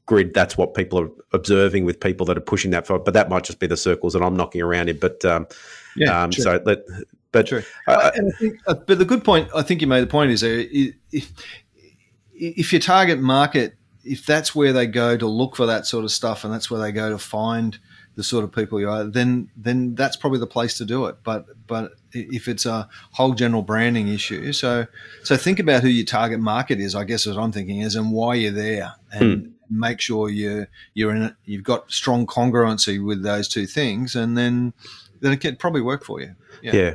grid 0.06 0.32
that's 0.32 0.56
what 0.56 0.74
people 0.74 0.98
are 0.98 1.10
observing 1.32 1.84
with 1.84 2.00
people 2.00 2.24
that 2.26 2.36
are 2.36 2.42
pushing 2.42 2.70
that 2.72 2.86
for, 2.86 2.98
but 2.98 3.14
that 3.14 3.28
might 3.28 3.44
just 3.44 3.60
be 3.60 3.66
the 3.66 3.76
circles 3.76 4.14
that 4.14 4.22
I'm 4.22 4.36
knocking 4.36 4.62
around 4.62 4.88
in. 4.88 4.98
But 4.98 5.24
um, 5.24 5.46
yeah, 5.96 6.22
um, 6.22 6.32
so 6.32 6.60
let, 6.64 6.78
but 7.30 7.46
true. 7.46 7.62
Uh, 7.86 8.10
I 8.14 8.30
think, 8.38 8.58
uh, 8.66 8.74
but 8.74 8.98
the 8.98 9.04
good 9.04 9.24
point 9.24 9.48
I 9.54 9.62
think 9.62 9.80
you 9.80 9.86
made 9.86 10.00
the 10.00 10.06
point 10.06 10.30
is 10.30 10.42
uh, 10.42 10.64
if 11.12 11.32
if 12.32 12.72
your 12.72 12.80
target 12.80 13.20
market 13.20 13.74
if 14.04 14.24
that's 14.24 14.54
where 14.54 14.72
they 14.72 14.86
go 14.86 15.16
to 15.16 15.26
look 15.26 15.56
for 15.56 15.66
that 15.66 15.86
sort 15.86 16.04
of 16.04 16.10
stuff 16.10 16.44
and 16.44 16.52
that's 16.52 16.70
where 16.70 16.80
they 16.80 16.92
go 16.92 17.10
to 17.10 17.18
find 17.18 17.78
the 18.18 18.24
sort 18.24 18.42
of 18.42 18.50
people 18.50 18.80
you 18.80 18.90
are, 18.90 19.04
then 19.04 19.48
then 19.56 19.94
that's 19.94 20.16
probably 20.16 20.40
the 20.40 20.46
place 20.46 20.76
to 20.76 20.84
do 20.84 21.06
it. 21.06 21.18
But 21.22 21.46
but 21.68 21.92
if 22.12 22.48
it's 22.48 22.66
a 22.66 22.88
whole 23.12 23.32
general 23.32 23.62
branding 23.62 24.08
issue, 24.08 24.52
so 24.52 24.88
so 25.22 25.36
think 25.36 25.60
about 25.60 25.82
who 25.82 25.88
your 25.88 26.04
target 26.04 26.40
market 26.40 26.80
is. 26.80 26.96
I 26.96 27.04
guess 27.04 27.26
what 27.26 27.36
I'm 27.38 27.52
thinking 27.52 27.78
is, 27.78 27.94
and 27.94 28.10
why 28.10 28.34
you're 28.34 28.50
there, 28.50 28.94
and 29.12 29.54
hmm. 29.68 29.80
make 29.80 30.00
sure 30.00 30.30
you 30.30 30.66
you're 30.94 31.14
in 31.14 31.22
it. 31.22 31.34
You've 31.44 31.62
got 31.62 31.92
strong 31.92 32.26
congruency 32.26 32.98
with 33.06 33.22
those 33.22 33.46
two 33.46 33.66
things, 33.66 34.16
and 34.16 34.36
then 34.36 34.72
then 35.20 35.32
it 35.32 35.36
could 35.36 35.60
probably 35.60 35.82
work 35.82 36.04
for 36.04 36.20
you. 36.20 36.34
Yeah. 36.60 36.74
yeah. 36.74 36.94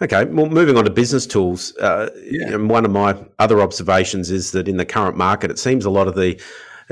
Okay, 0.00 0.24
well, 0.24 0.46
moving 0.46 0.78
on 0.78 0.84
to 0.84 0.90
business 0.90 1.26
tools. 1.26 1.76
Uh, 1.76 2.08
yeah. 2.24 2.56
one 2.56 2.86
of 2.86 2.90
my 2.90 3.14
other 3.38 3.60
observations 3.60 4.30
is 4.30 4.52
that 4.52 4.68
in 4.68 4.78
the 4.78 4.86
current 4.86 5.18
market, 5.18 5.50
it 5.50 5.58
seems 5.58 5.84
a 5.84 5.90
lot 5.90 6.08
of 6.08 6.14
the 6.14 6.40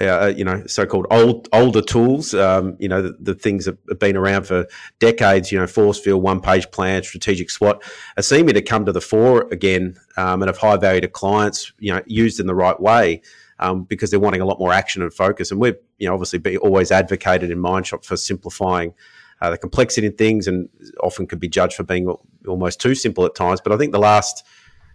uh, 0.00 0.32
you 0.34 0.44
know, 0.44 0.64
so-called 0.66 1.06
old 1.10 1.48
older 1.52 1.82
tools. 1.82 2.34
Um, 2.34 2.76
you 2.78 2.88
know, 2.88 3.02
the, 3.02 3.16
the, 3.20 3.34
things 3.34 3.66
that 3.66 3.76
have 3.88 3.98
been 3.98 4.16
around 4.16 4.44
for 4.44 4.66
decades. 4.98 5.52
You 5.52 5.58
know, 5.58 5.66
force 5.66 5.98
field, 5.98 6.22
one-page 6.22 6.70
plan, 6.70 7.02
strategic 7.02 7.50
SWOT, 7.50 7.82
are 8.16 8.22
seeming 8.22 8.54
to 8.54 8.62
come 8.62 8.86
to 8.86 8.92
the 8.92 9.00
fore 9.00 9.46
again, 9.52 9.96
um, 10.16 10.42
and 10.42 10.48
of 10.48 10.56
high 10.58 10.76
value 10.76 11.02
to 11.02 11.08
clients. 11.08 11.72
You 11.78 11.94
know, 11.94 12.02
used 12.06 12.40
in 12.40 12.46
the 12.46 12.54
right 12.54 12.78
way. 12.80 13.22
Um, 13.62 13.84
because 13.84 14.10
they're 14.10 14.18
wanting 14.18 14.40
a 14.40 14.46
lot 14.46 14.58
more 14.58 14.72
action 14.72 15.02
and 15.02 15.12
focus, 15.12 15.50
and 15.50 15.60
we've 15.60 15.76
you 15.98 16.08
know 16.08 16.14
obviously 16.14 16.38
be 16.38 16.56
always 16.56 16.90
advocated 16.90 17.50
in 17.50 17.58
Mindshop 17.58 18.06
for 18.06 18.16
simplifying 18.16 18.94
uh, 19.42 19.50
the 19.50 19.58
complexity 19.58 20.06
in 20.06 20.14
things, 20.14 20.48
and 20.48 20.70
often 21.02 21.26
can 21.26 21.38
be 21.38 21.46
judged 21.46 21.74
for 21.74 21.82
being 21.82 22.10
almost 22.48 22.80
too 22.80 22.94
simple 22.94 23.26
at 23.26 23.34
times. 23.34 23.60
But 23.60 23.72
I 23.72 23.76
think 23.76 23.92
the 23.92 23.98
last 23.98 24.46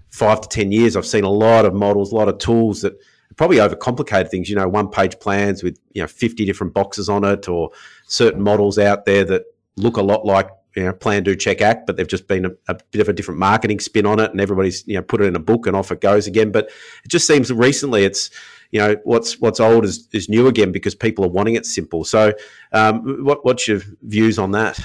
five 0.10 0.42
to 0.42 0.50
ten 0.50 0.72
years, 0.72 0.96
I've 0.96 1.06
seen 1.06 1.26
a 1.26 1.30
lot 1.30 1.66
of 1.66 1.76
models, 1.76 2.12
a 2.12 2.16
lot 2.16 2.28
of 2.28 2.40
tools 2.40 2.82
that 2.82 2.98
probably 3.36 3.58
overcomplicated 3.58 4.30
things. 4.30 4.50
You 4.50 4.56
know, 4.56 4.68
one 4.68 4.90
page 4.90 5.20
plans 5.20 5.64
with 5.64 5.78
you 5.94 6.02
know 6.02 6.08
fifty 6.08 6.46
different 6.46 6.74
boxes 6.74 7.10
on 7.10 7.24
it, 7.24 7.48
or 7.48 7.72
certain 8.08 8.42
models 8.42 8.78
out 8.78 9.06
there 9.06 9.24
that 9.26 9.44
look 9.78 9.98
a 9.98 10.02
lot 10.02 10.26
like 10.26 10.50
you 10.76 10.84
know 10.84 10.94
plan, 10.94 11.24
do, 11.24 11.36
check, 11.36 11.62
act, 11.62 11.88
but 11.88 11.98
they've 11.98 12.08
just 12.08 12.28
been 12.28 12.46
a, 12.46 12.52
a, 12.68 12.78
bit 12.92 13.02
of 13.02 13.10
a 13.10 13.14
different 13.14 13.40
marketing 13.40 13.80
spin 13.80 14.06
on 14.06 14.20
it, 14.20 14.32
and 14.32 14.42
everybody's 14.42 14.86
you 14.88 14.96
know 14.96 15.02
put 15.02 15.22
it 15.22 15.26
in 15.26 15.36
a 15.36 15.40
book 15.40 15.68
and 15.68 15.76
off 15.76 15.92
it 15.92 16.02
goes 16.02 16.28
again. 16.28 16.52
But 16.52 16.70
it 17.04 17.10
just 17.10 17.28
seems 17.28 17.52
recently 17.52 18.04
it's 18.04 18.30
you 18.72 18.80
know 18.80 18.96
what's 19.04 19.40
what's 19.40 19.60
old 19.60 19.86
is, 19.86 20.08
is 20.12 20.30
new 20.30 20.48
again 20.48 20.72
because 20.72 20.96
people 20.96 21.26
are 21.26 21.30
wanting 21.30 21.56
it 21.56 21.66
simple. 21.66 22.04
So, 22.04 22.34
um, 22.72 23.24
what 23.24 23.46
what's 23.46 23.68
your 23.68 23.82
views 24.02 24.38
on 24.38 24.52
that? 24.52 24.80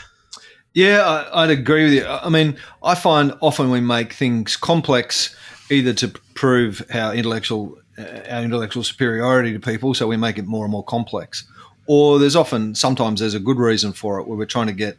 Yeah, 0.73 1.02
I, 1.33 1.47
would 1.47 1.59
agree 1.59 1.85
with 1.85 1.92
you. 1.95 2.07
I 2.07 2.28
mean, 2.28 2.57
I 2.83 2.95
find 2.95 3.35
often 3.40 3.71
we 3.71 3.80
make 3.80 4.12
things 4.12 4.57
complex 4.57 5.35
either 5.69 5.92
to 5.95 6.09
prove 6.35 6.87
our 6.95 7.12
intellectual 7.12 7.76
our 8.00 8.42
intellectual 8.42 8.83
superiority 8.83 9.52
to 9.52 9.61
people, 9.61 9.95
so 9.95 10.07
we 10.07 10.16
make 10.16 10.38
it 10.38 10.47
more 10.47 10.64
and 10.64 10.73
more 10.73 10.85
complex. 10.85 11.45
Or 11.87 12.19
there's 12.19 12.37
often, 12.37 12.75
sometimes 12.75 13.21
there's 13.21 13.35
a 13.35 13.40
good 13.40 13.59
reason 13.59 13.92
for 13.92 14.21
it 14.21 14.26
where 14.26 14.38
we're 14.38 14.47
trying 14.47 14.69
to 14.69 14.73
get 14.73 14.97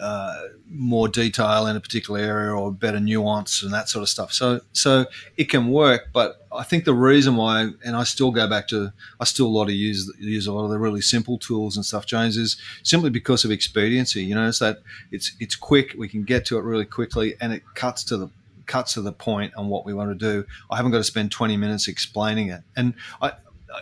uh, 0.00 0.42
more 0.70 1.06
detail 1.06 1.66
in 1.66 1.76
a 1.76 1.80
particular 1.80 2.18
area 2.18 2.52
or 2.52 2.72
better 2.72 2.98
nuance 2.98 3.62
and 3.62 3.72
that 3.72 3.88
sort 3.88 4.02
of 4.02 4.08
stuff. 4.08 4.32
So, 4.32 4.60
so 4.72 5.06
it 5.36 5.50
can 5.50 5.68
work, 5.68 6.08
but 6.12 6.46
I 6.50 6.64
think 6.64 6.84
the 6.84 6.94
reason 6.94 7.36
why, 7.36 7.70
and 7.84 7.94
I 7.94 8.04
still 8.04 8.30
go 8.30 8.48
back 8.48 8.68
to, 8.68 8.92
I 9.20 9.24
still 9.24 9.46
a 9.46 9.48
lot 9.48 9.64
of 9.64 9.74
use 9.74 10.12
use 10.18 10.46
a 10.46 10.52
lot 10.52 10.64
of 10.64 10.70
the 10.70 10.78
really 10.78 11.02
simple 11.02 11.38
tools 11.38 11.76
and 11.76 11.84
stuff, 11.84 12.06
James, 12.06 12.36
is 12.36 12.56
simply 12.82 13.10
because 13.10 13.44
of 13.44 13.50
expediency. 13.50 14.24
You 14.24 14.34
know, 14.34 14.48
it's 14.48 14.58
that 14.58 14.78
it's 15.10 15.36
it's 15.40 15.54
quick, 15.54 15.94
we 15.96 16.08
can 16.08 16.24
get 16.24 16.46
to 16.46 16.58
it 16.58 16.64
really 16.64 16.84
quickly, 16.84 17.34
and 17.40 17.52
it 17.52 17.62
cuts 17.74 18.02
to 18.04 18.16
the 18.16 18.28
cuts 18.72 18.94
to 18.94 19.02
the 19.02 19.12
point 19.12 19.52
on 19.54 19.68
what 19.68 19.84
we 19.84 19.92
want 19.92 20.10
to 20.10 20.14
do. 20.14 20.46
I 20.70 20.76
haven't 20.76 20.92
got 20.92 20.98
to 20.98 21.04
spend 21.04 21.30
20 21.30 21.58
minutes 21.58 21.88
explaining 21.88 22.48
it. 22.48 22.62
And 22.74 22.94
I, 23.20 23.32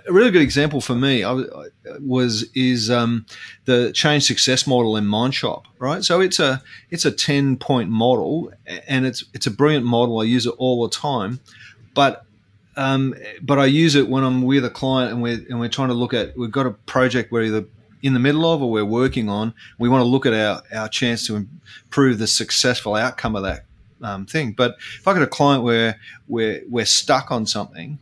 a 0.09 0.12
really 0.12 0.32
good 0.32 0.42
example 0.42 0.80
for 0.80 0.97
me 0.97 1.25
was 2.00 2.44
is 2.54 2.90
um, 2.90 3.25
the 3.66 3.92
change 3.92 4.25
success 4.25 4.66
model 4.66 4.97
in 4.97 5.04
Mindshop, 5.04 5.64
right? 5.78 6.04
So 6.04 6.20
it's 6.20 6.40
a 6.40 6.62
it's 6.90 7.04
a 7.04 7.12
10 7.12 7.56
point 7.56 7.90
model, 7.90 8.52
and 8.66 9.06
it's 9.06 9.25
it's 9.32 9.47
a 9.47 9.50
brilliant 9.50 9.87
model. 9.87 10.20
I 10.20 10.25
use 10.25 10.47
it 10.47 10.54
all 10.59 10.82
the 10.82 10.94
time, 10.94 11.40
but 11.94 12.25
um, 12.76 13.14
but 13.42 13.59
I 13.59 13.66
use 13.66 13.94
it 13.94 14.09
when 14.09 14.25
I'm 14.25 14.42
with 14.42 14.64
a 14.64 14.70
client 14.70 15.12
and 15.12 15.23
we're 15.23 15.44
and 15.49 15.61
we're 15.61 15.68
trying 15.68 15.88
to 15.88 15.94
look 15.94 16.14
at 16.14 16.37
we've 16.37 16.50
got 16.50 16.66
a 16.66 16.70
project 16.70 17.30
we're 17.30 17.44
either 17.44 17.64
in 18.02 18.14
the 18.14 18.20
middle 18.20 18.50
of 18.50 18.62
or 18.62 18.70
we're 18.70 18.85
working 18.85 19.28
on. 19.28 19.54
We 19.78 19.88
want 19.88 20.02
to 20.02 20.09
look 20.09 20.26
at 20.26 20.32
our 20.32 20.62
our 20.73 20.88
chance 20.88 21.26
to 21.26 21.37
improve 21.37 22.18
the 22.18 22.26
successful 22.26 22.94
outcome 22.94 23.37
of 23.37 23.42
that 23.42 23.64
um, 24.02 24.26
thing. 24.26 24.52
But 24.52 24.76
if 24.99 25.07
I 25.07 25.12
got 25.14 25.23
a 25.23 25.26
client 25.26 25.64
where 25.64 25.99
we're, 26.28 26.62
we're 26.69 26.87
stuck 26.87 27.30
on 27.30 27.47
something, 27.47 27.99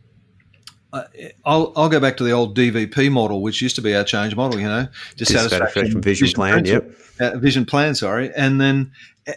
uh, 0.91 1.03
I'll, 1.45 1.71
I'll 1.75 1.89
go 1.89 1.99
back 1.99 2.17
to 2.17 2.23
the 2.23 2.31
old 2.31 2.57
DVP 2.57 3.11
model, 3.11 3.41
which 3.41 3.61
used 3.61 3.75
to 3.75 3.81
be 3.81 3.95
our 3.95 4.03
change 4.03 4.35
model, 4.35 4.59
you 4.59 4.67
know, 4.67 4.87
dissatisfaction, 5.17 5.83
vision, 5.83 6.01
vision 6.01 6.29
plan, 6.29 6.65
yep. 6.65 6.91
Uh, 7.19 7.37
vision 7.37 7.65
plan, 7.65 7.93
sorry. 7.93 8.33
And 8.33 8.59
then, 8.59 8.91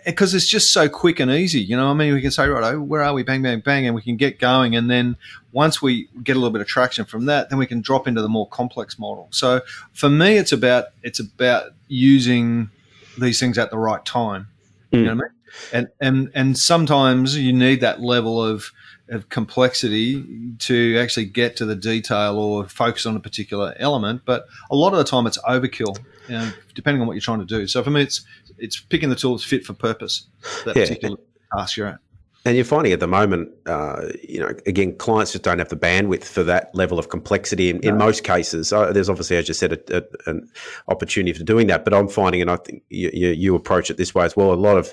because 0.07 0.35
it's 0.35 0.47
just 0.47 0.73
so 0.73 0.88
quick 0.88 1.21
and 1.21 1.31
easy, 1.31 1.61
you 1.61 1.76
know, 1.76 1.88
I 1.88 1.95
mean, 1.95 2.14
we 2.14 2.23
can 2.23 2.31
say, 2.31 2.47
right, 2.49 2.75
where 2.76 3.02
are 3.02 3.12
we? 3.12 3.23
Bang, 3.23 3.42
bang, 3.42 3.61
bang, 3.61 3.87
and 3.87 3.95
we 3.95 4.00
can 4.00 4.16
get 4.16 4.38
going. 4.38 4.75
And 4.76 4.90
then 4.90 5.16
once 5.52 5.83
we 5.83 6.09
get 6.23 6.37
a 6.37 6.38
little 6.38 6.52
bit 6.52 6.62
of 6.62 6.69
traction 6.69 7.04
from 7.04 7.26
that, 7.26 7.50
then 7.50 7.59
we 7.59 7.66
can 7.66 7.83
drop 7.83 8.09
into 8.09 8.23
the 8.23 8.28
more 8.28 8.49
complex 8.49 8.99
model. 8.99 9.28
So 9.31 9.61
for 9.92 10.09
me, 10.09 10.38
it's 10.38 10.52
about, 10.52 10.87
it's 11.02 11.21
about 11.21 11.73
using 11.88 12.71
these 13.19 13.38
things 13.38 13.59
at 13.59 13.71
the 13.71 13.78
right 13.78 14.02
time. 14.07 14.49
Mm. 14.92 14.99
You 14.99 15.04
know 15.04 15.11
what 15.11 15.11
I 15.11 15.14
mean? 15.14 15.41
And 15.73 15.88
and 16.00 16.30
and 16.35 16.59
sometimes 16.59 17.37
you 17.37 17.52
need 17.52 17.80
that 17.80 18.00
level 18.00 18.42
of 18.42 18.71
of 19.09 19.28
complexity 19.28 20.54
to 20.59 20.97
actually 20.99 21.26
get 21.26 21.56
to 21.56 21.66
the 21.66 21.76
detail 21.76 22.38
or 22.38 22.66
focus 22.68 23.04
on 23.04 23.16
a 23.16 23.21
particular 23.21 23.75
element. 23.78 24.23
But 24.25 24.47
a 24.71 24.76
lot 24.76 24.92
of 24.92 24.99
the 24.99 25.04
time, 25.04 25.26
it's 25.26 25.38
overkill, 25.38 25.99
you 26.28 26.35
know, 26.35 26.50
depending 26.75 27.02
on 27.02 27.06
what 27.06 27.14
you're 27.14 27.21
trying 27.21 27.40
to 27.40 27.44
do. 27.44 27.66
So 27.66 27.82
for 27.82 27.90
me, 27.90 28.02
it's 28.02 28.25
it's 28.59 28.80
picking 28.80 29.11
the 29.11 29.16
tools 29.16 29.44
fit 29.44 29.64
for 29.64 29.75
purpose 29.75 30.26
that 30.64 30.76
yeah. 30.76 30.85
particular 30.85 31.16
task 31.54 31.76
you're 31.76 31.88
at. 31.88 31.99
And 32.44 32.56
you're 32.56 32.64
finding 32.64 32.92
at 32.92 32.99
the 32.99 33.06
moment, 33.06 33.50
uh, 33.66 34.09
you 34.28 34.40
know, 34.40 34.52
again, 34.66 34.97
clients 34.97 35.30
just 35.30 35.44
don't 35.44 35.61
have 35.61 35.68
the 35.68 35.76
bandwidth 35.76 36.25
for 36.25 36.42
that 36.42 36.75
level 36.75 36.99
of 36.99 37.09
complexity 37.09 37.71
in, 37.71 37.78
no. 37.78 37.90
in 37.90 37.99
most 37.99 38.25
cases. 38.25 38.73
Uh, 38.73 38.92
there's 38.92 39.09
obviously, 39.09 39.37
as 39.37 39.47
you 39.47 39.54
said, 39.54 39.73
a, 39.75 39.99
a, 39.99 40.02
an 40.26 40.50
opportunity 40.88 41.38
for 41.38 41.44
doing 41.44 41.68
that. 41.68 41.85
But 41.85 41.94
I'm 41.94 42.09
finding, 42.09 42.40
and 42.40 42.50
I 42.50 42.56
think 42.56 42.82
you, 42.88 43.11
you, 43.12 43.28
you 43.28 43.54
approach 43.54 43.90
it 43.90 43.97
this 43.97 44.12
way 44.12 44.25
as 44.25 44.37
well, 44.37 44.52
a 44.52 44.54
lot 44.54 44.76
of 44.76 44.92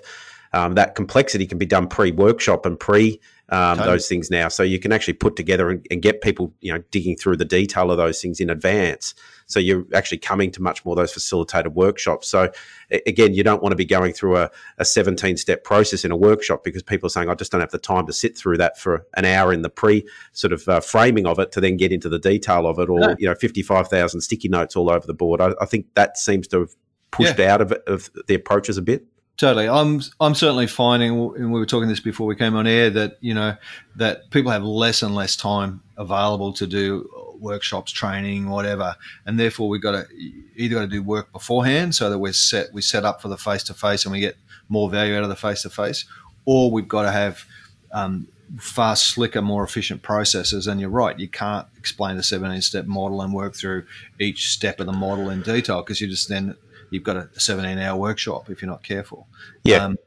um, 0.54 0.76
that 0.76 0.96
complexity 0.96 1.46
can 1.46 1.58
be 1.58 1.66
done 1.66 1.88
pre-workshop 1.88 2.66
and 2.66 2.80
pre 2.80 3.20
um, 3.52 3.78
totally. 3.78 3.96
those 3.96 4.08
things 4.08 4.30
now. 4.30 4.48
So 4.48 4.64
you 4.64 4.80
can 4.80 4.92
actually 4.92 5.14
put 5.14 5.36
together 5.36 5.70
and, 5.70 5.86
and, 5.90 6.02
get 6.02 6.22
people, 6.22 6.54
you 6.62 6.72
know, 6.72 6.84
digging 6.92 7.16
through 7.16 7.38
the 7.38 7.46
detail 7.46 7.90
of 7.90 7.98
those 7.98 8.22
things 8.22 8.40
in 8.40 8.50
advance. 8.50 9.16
So 9.48 9.60
you're 9.60 9.86
actually 9.96 10.20
coming 10.20 10.52
to 10.52 10.62
much 10.62 10.86
more 10.86 10.96
those 10.96 11.12
facilitated 11.12 11.74
workshops. 11.74 12.28
So 12.28 12.52
again, 13.08 13.34
you 13.34 13.44
don't 13.44 13.64
want 13.64 13.72
to 13.72 13.76
be 13.76 13.86
going 13.86 14.14
through 14.14 14.38
a, 14.38 14.52
a 14.78 14.86
17 14.86 15.38
step 15.38 15.64
process 15.64 16.06
in 16.06 16.12
a 16.12 16.16
workshop 16.16 16.64
because 16.64 16.84
people 16.84 17.08
are 17.08 17.10
saying, 17.10 17.30
I 17.30 17.34
just 17.34 17.52
don't 17.52 17.62
have 17.62 17.72
the 17.72 17.80
time 17.80 18.06
to 18.06 18.14
sit 18.14 18.38
through 18.38 18.58
that 18.58 18.78
for 18.78 19.08
an 19.18 19.26
hour 19.26 19.52
in 19.52 19.64
the 19.64 19.70
pre 19.70 20.08
sort 20.34 20.54
of 20.54 20.68
uh, 20.68 20.80
framing 20.80 21.26
of 21.26 21.40
it 21.40 21.52
to 21.54 21.62
then 21.62 21.78
get 21.78 21.92
into 21.92 22.10
the 22.10 22.20
detail 22.20 22.68
of 22.68 22.78
it 22.78 22.90
or, 22.90 23.00
no. 23.00 23.16
you 23.18 23.28
know, 23.28 23.34
55,000 23.34 24.22
sticky 24.22 24.50
notes 24.50 24.76
all 24.76 24.92
over 24.92 25.08
the 25.08 25.14
board. 25.16 25.42
I, 25.42 25.54
I 25.60 25.66
think 25.66 25.88
that 25.96 26.20
seems 26.20 26.48
to 26.50 26.60
have 26.60 26.76
pushed 27.10 27.40
yeah. 27.40 27.52
out 27.52 27.62
of, 27.62 27.72
of 27.88 28.12
the 28.28 28.36
approaches 28.36 28.78
a 28.78 28.84
bit. 28.84 29.06
Totally, 29.40 29.70
I'm. 29.70 30.02
I'm 30.20 30.36
certainly 30.36 30.68
finding, 30.68 31.12
and 31.12 31.54
we 31.54 31.62
were 31.62 31.66
talking 31.66 31.88
this 31.88 32.02
before 32.02 32.28
we 32.28 32.36
came 32.36 32.58
on 32.58 32.68
air, 32.68 32.90
that 32.90 33.18
you 33.22 33.34
know 33.34 33.56
that 33.96 34.30
people 34.32 34.52
have 34.52 34.66
less 34.66 35.02
and 35.02 35.16
less 35.16 35.38
time 35.38 35.82
available 35.96 36.52
to 36.52 36.68
do 36.68 37.10
workshops, 37.40 37.94
training, 37.94 38.50
whatever, 38.50 38.98
and 39.26 39.40
therefore 39.40 39.70
we've 39.70 39.82
got 39.82 39.92
to 39.94 40.06
either 40.58 40.76
got 40.76 40.82
to 40.82 40.88
do 40.88 41.02
work 41.02 41.32
beforehand 41.32 41.96
so 41.96 42.10
that 42.10 42.20
we're 42.20 42.34
set 42.34 42.74
we 42.74 42.82
set 42.82 43.06
up 43.06 43.22
for 43.22 43.30
the 43.30 43.38
face 43.38 43.64
to 43.64 43.74
face 43.74 44.04
and 44.04 44.12
we 44.12 44.20
get 44.20 44.36
more 44.68 44.90
value 44.90 45.16
out 45.16 45.24
of 45.24 45.30
the 45.30 45.38
face 45.38 45.62
to 45.62 45.70
face, 45.70 46.04
or 46.44 46.70
we've 46.70 46.90
got 46.90 47.04
to 47.04 47.12
have 47.12 47.46
um, 47.94 48.28
fast, 48.58 49.06
slicker, 49.06 49.42
more 49.42 49.64
efficient 49.64 50.02
processes. 50.02 50.68
And 50.68 50.82
you're 50.82 50.90
right, 50.90 51.18
you 51.18 51.30
can't 51.30 51.66
explain 51.78 52.18
the 52.18 52.24
17 52.24 52.62
step 52.62 52.88
model 52.88 53.22
and 53.22 53.34
work 53.34 53.56
through 53.56 53.86
each 54.20 54.50
step 54.50 54.82
of 54.82 54.86
the 54.86 54.92
model 54.92 55.30
in 55.30 55.44
detail 55.44 55.82
because 55.82 56.02
you 56.02 56.10
just 56.10 56.28
then 56.28 56.56
you've 56.92 57.04
got 57.04 57.18
a 57.18 57.30
17 57.40 57.78
hour 57.78 57.98
workshop 57.98 58.50
if 58.50 58.62
you're 58.62 58.70
not 58.70 58.84
careful. 58.84 59.28
Yeah. 59.64 59.86
Um, 59.86 59.98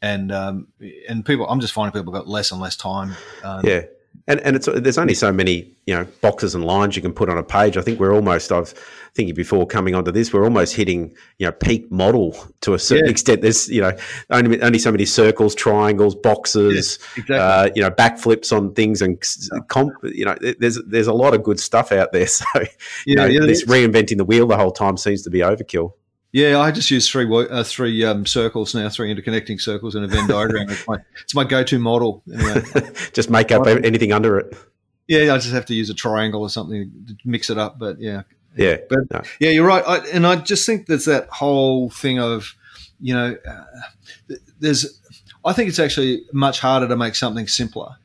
and 0.00 0.30
um, 0.30 0.68
and 1.08 1.24
people, 1.24 1.48
I'm 1.48 1.60
just 1.60 1.72
finding 1.72 1.92
people 1.92 2.12
got 2.12 2.28
less 2.28 2.52
and 2.52 2.60
less 2.60 2.76
time. 2.76 3.14
Um, 3.42 3.64
yeah. 3.64 3.82
And, 4.26 4.40
and 4.40 4.56
it's 4.56 4.66
there's 4.66 4.98
only 4.98 5.14
so 5.14 5.32
many 5.32 5.72
you 5.86 5.94
know 5.94 6.04
boxes 6.20 6.54
and 6.54 6.62
lines 6.62 6.96
you 6.96 7.00
can 7.00 7.14
put 7.14 7.30
on 7.30 7.38
a 7.38 7.42
page. 7.42 7.78
I 7.78 7.80
think 7.80 7.98
we're 7.98 8.14
almost 8.14 8.52
I 8.52 8.60
was 8.60 8.74
thinking 9.14 9.34
before 9.34 9.66
coming 9.66 9.94
onto 9.94 10.12
this, 10.12 10.34
we're 10.34 10.44
almost 10.44 10.76
hitting 10.76 11.14
you 11.38 11.46
know 11.46 11.52
peak 11.52 11.90
model 11.90 12.36
to 12.60 12.74
a 12.74 12.78
certain 12.78 13.06
yeah. 13.06 13.10
extent. 13.10 13.40
There's 13.40 13.70
you 13.70 13.80
know 13.80 13.92
only 14.28 14.60
only 14.60 14.78
so 14.78 14.92
many 14.92 15.06
circles, 15.06 15.54
triangles, 15.54 16.14
boxes, 16.14 16.98
yeah, 17.16 17.22
exactly. 17.22 17.36
uh, 17.36 17.70
you 17.74 17.82
know 17.82 17.90
backflips 17.90 18.54
on 18.54 18.74
things, 18.74 19.00
and 19.00 19.18
comp, 19.68 19.94
you 20.02 20.26
know 20.26 20.36
there's 20.58 20.78
there's 20.84 21.06
a 21.06 21.14
lot 21.14 21.32
of 21.32 21.42
good 21.42 21.58
stuff 21.58 21.90
out 21.92 22.12
there. 22.12 22.26
So 22.38 22.44
you 23.06 23.16
yeah, 23.16 23.26
know, 23.26 23.46
this 23.46 23.64
reinventing 23.64 24.18
the 24.18 24.24
wheel 24.24 24.46
the 24.46 24.56
whole 24.56 24.70
time 24.70 24.96
seems 24.96 25.22
to 25.22 25.30
be 25.30 25.38
overkill. 25.38 25.94
Yeah, 26.32 26.60
I 26.60 26.70
just 26.70 26.90
use 26.90 27.08
three 27.08 27.26
uh, 27.26 27.64
three 27.64 28.04
um, 28.04 28.26
circles 28.26 28.74
now, 28.74 28.88
three 28.90 29.14
interconnecting 29.14 29.60
circles 29.60 29.94
in 29.94 30.04
a 30.04 30.08
Venn 30.08 30.26
diagram. 30.28 30.68
it's, 30.68 30.86
my, 30.86 30.98
it's 31.22 31.34
my 31.34 31.44
go-to 31.44 31.78
model. 31.78 32.22
Anyway. 32.32 32.62
just 33.14 33.30
make 33.30 33.50
up 33.50 33.66
anything 33.66 34.12
under 34.12 34.38
it. 34.38 34.54
Yeah, 35.06 35.32
I 35.32 35.38
just 35.38 35.52
have 35.52 35.64
to 35.66 35.74
use 35.74 35.88
a 35.88 35.94
triangle 35.94 36.42
or 36.42 36.50
something 36.50 36.92
to 37.06 37.16
mix 37.24 37.48
it 37.48 37.56
up. 37.56 37.78
But 37.78 37.98
yeah, 37.98 38.22
yeah, 38.56 38.76
but 38.90 38.98
no. 39.10 39.22
yeah, 39.40 39.50
you're 39.50 39.66
right. 39.66 39.82
I, 39.86 39.98
and 40.08 40.26
I 40.26 40.36
just 40.36 40.66
think 40.66 40.86
there's 40.86 41.06
that 41.06 41.28
whole 41.30 41.88
thing 41.88 42.18
of, 42.18 42.54
you 43.00 43.14
know, 43.14 43.36
uh, 43.48 44.34
there's. 44.60 45.00
I 45.44 45.54
think 45.54 45.70
it's 45.70 45.78
actually 45.78 46.24
much 46.32 46.60
harder 46.60 46.88
to 46.88 46.96
make 46.96 47.14
something 47.14 47.46
simpler. 47.46 47.96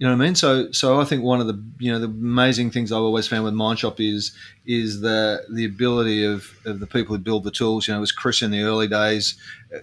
You 0.00 0.06
know 0.06 0.16
what 0.16 0.22
I 0.22 0.26
mean? 0.28 0.34
So, 0.34 0.72
so 0.72 0.98
I 0.98 1.04
think 1.04 1.22
one 1.22 1.42
of 1.42 1.46
the 1.46 1.62
you 1.78 1.92
know 1.92 1.98
the 1.98 2.06
amazing 2.06 2.70
things 2.70 2.90
I've 2.90 3.02
always 3.02 3.28
found 3.28 3.44
with 3.44 3.52
Mindshop 3.52 3.96
is 4.00 4.32
is 4.64 5.02
the 5.02 5.44
the 5.52 5.66
ability 5.66 6.24
of, 6.24 6.50
of 6.64 6.80
the 6.80 6.86
people 6.86 7.14
who 7.14 7.20
build 7.20 7.44
the 7.44 7.50
tools. 7.50 7.86
You 7.86 7.92
know, 7.92 7.98
it 7.98 8.00
was 8.00 8.10
Chris 8.10 8.40
in 8.40 8.50
the 8.50 8.62
early 8.62 8.88
days 8.88 9.36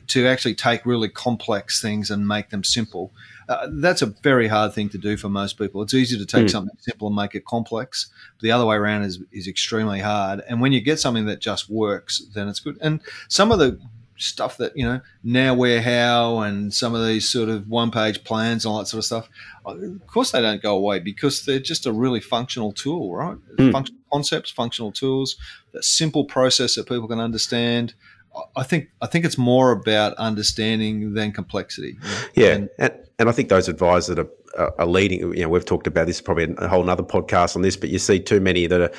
to 0.07 0.25
actually 0.25 0.55
take 0.55 0.87
really 0.87 1.07
complex 1.07 1.79
things 1.79 2.09
and 2.09 2.27
make 2.27 2.49
them 2.49 2.63
simple. 2.63 3.11
Uh, 3.47 3.67
that's 3.73 4.01
a 4.01 4.07
very 4.07 4.47
hard 4.47 4.73
thing 4.73 4.89
to 4.89 4.97
do 4.97 5.17
for 5.17 5.29
most 5.29 5.55
people. 5.59 5.83
It's 5.83 5.93
easy 5.93 6.17
to 6.17 6.25
take 6.25 6.47
mm. 6.47 6.49
something 6.49 6.75
simple 6.79 7.09
and 7.09 7.15
make 7.15 7.35
it 7.35 7.45
complex. 7.45 8.07
The 8.41 8.51
other 8.51 8.65
way 8.65 8.75
around 8.75 9.03
is 9.03 9.19
is 9.31 9.47
extremely 9.47 9.99
hard. 9.99 10.41
And 10.49 10.61
when 10.61 10.71
you 10.71 10.81
get 10.81 10.99
something 10.99 11.27
that 11.27 11.41
just 11.41 11.69
works, 11.69 12.23
then 12.33 12.47
it's 12.47 12.59
good. 12.59 12.79
And 12.81 13.01
some 13.27 13.51
of 13.51 13.59
the 13.59 13.79
stuff 14.17 14.57
that 14.57 14.75
you 14.75 14.83
know 14.83 14.99
now 15.23 15.53
where 15.53 15.81
how 15.81 16.39
and 16.39 16.73
some 16.73 16.95
of 16.95 17.05
these 17.05 17.29
sort 17.29 17.49
of 17.49 17.67
one 17.67 17.91
page 17.91 18.23
plans 18.23 18.65
and 18.65 18.71
all 18.71 18.79
that 18.79 18.87
sort 18.87 18.99
of 18.99 19.05
stuff 19.05 19.29
of 19.65 20.07
course 20.07 20.31
they 20.31 20.41
don't 20.41 20.61
go 20.61 20.75
away 20.75 20.99
because 20.99 21.45
they're 21.45 21.59
just 21.59 21.85
a 21.85 21.91
really 21.91 22.19
functional 22.19 22.71
tool 22.71 23.15
right 23.15 23.37
mm. 23.57 23.71
functional 23.71 24.01
concepts 24.11 24.49
functional 24.49 24.91
tools 24.91 25.35
that 25.71 25.83
simple 25.83 26.25
process 26.25 26.75
that 26.75 26.87
people 26.87 27.07
can 27.07 27.19
understand 27.19 27.93
I 28.55 28.63
think 28.63 28.89
I 29.01 29.07
think 29.07 29.25
it's 29.25 29.37
more 29.37 29.71
about 29.71 30.13
understanding 30.15 31.13
than 31.13 31.31
complexity. 31.31 31.97
You 31.97 31.99
know? 31.99 32.17
Yeah, 32.35 32.51
and, 32.53 32.69
and, 32.77 32.93
and 33.19 33.29
I 33.29 33.31
think 33.31 33.49
those 33.49 33.67
advisors 33.67 34.15
that 34.15 34.19
are, 34.19 34.29
are 34.57 34.85
leading, 34.85 35.19
you 35.33 35.43
know, 35.43 35.49
we've 35.49 35.65
talked 35.65 35.87
about 35.87 36.07
this 36.07 36.21
probably 36.21 36.53
a 36.57 36.67
whole 36.67 36.89
other 36.89 37.03
podcast 37.03 37.55
on 37.55 37.61
this, 37.61 37.77
but 37.77 37.89
you 37.89 37.99
see 37.99 38.19
too 38.19 38.39
many 38.39 38.67
that 38.67 38.81
are 38.81 38.91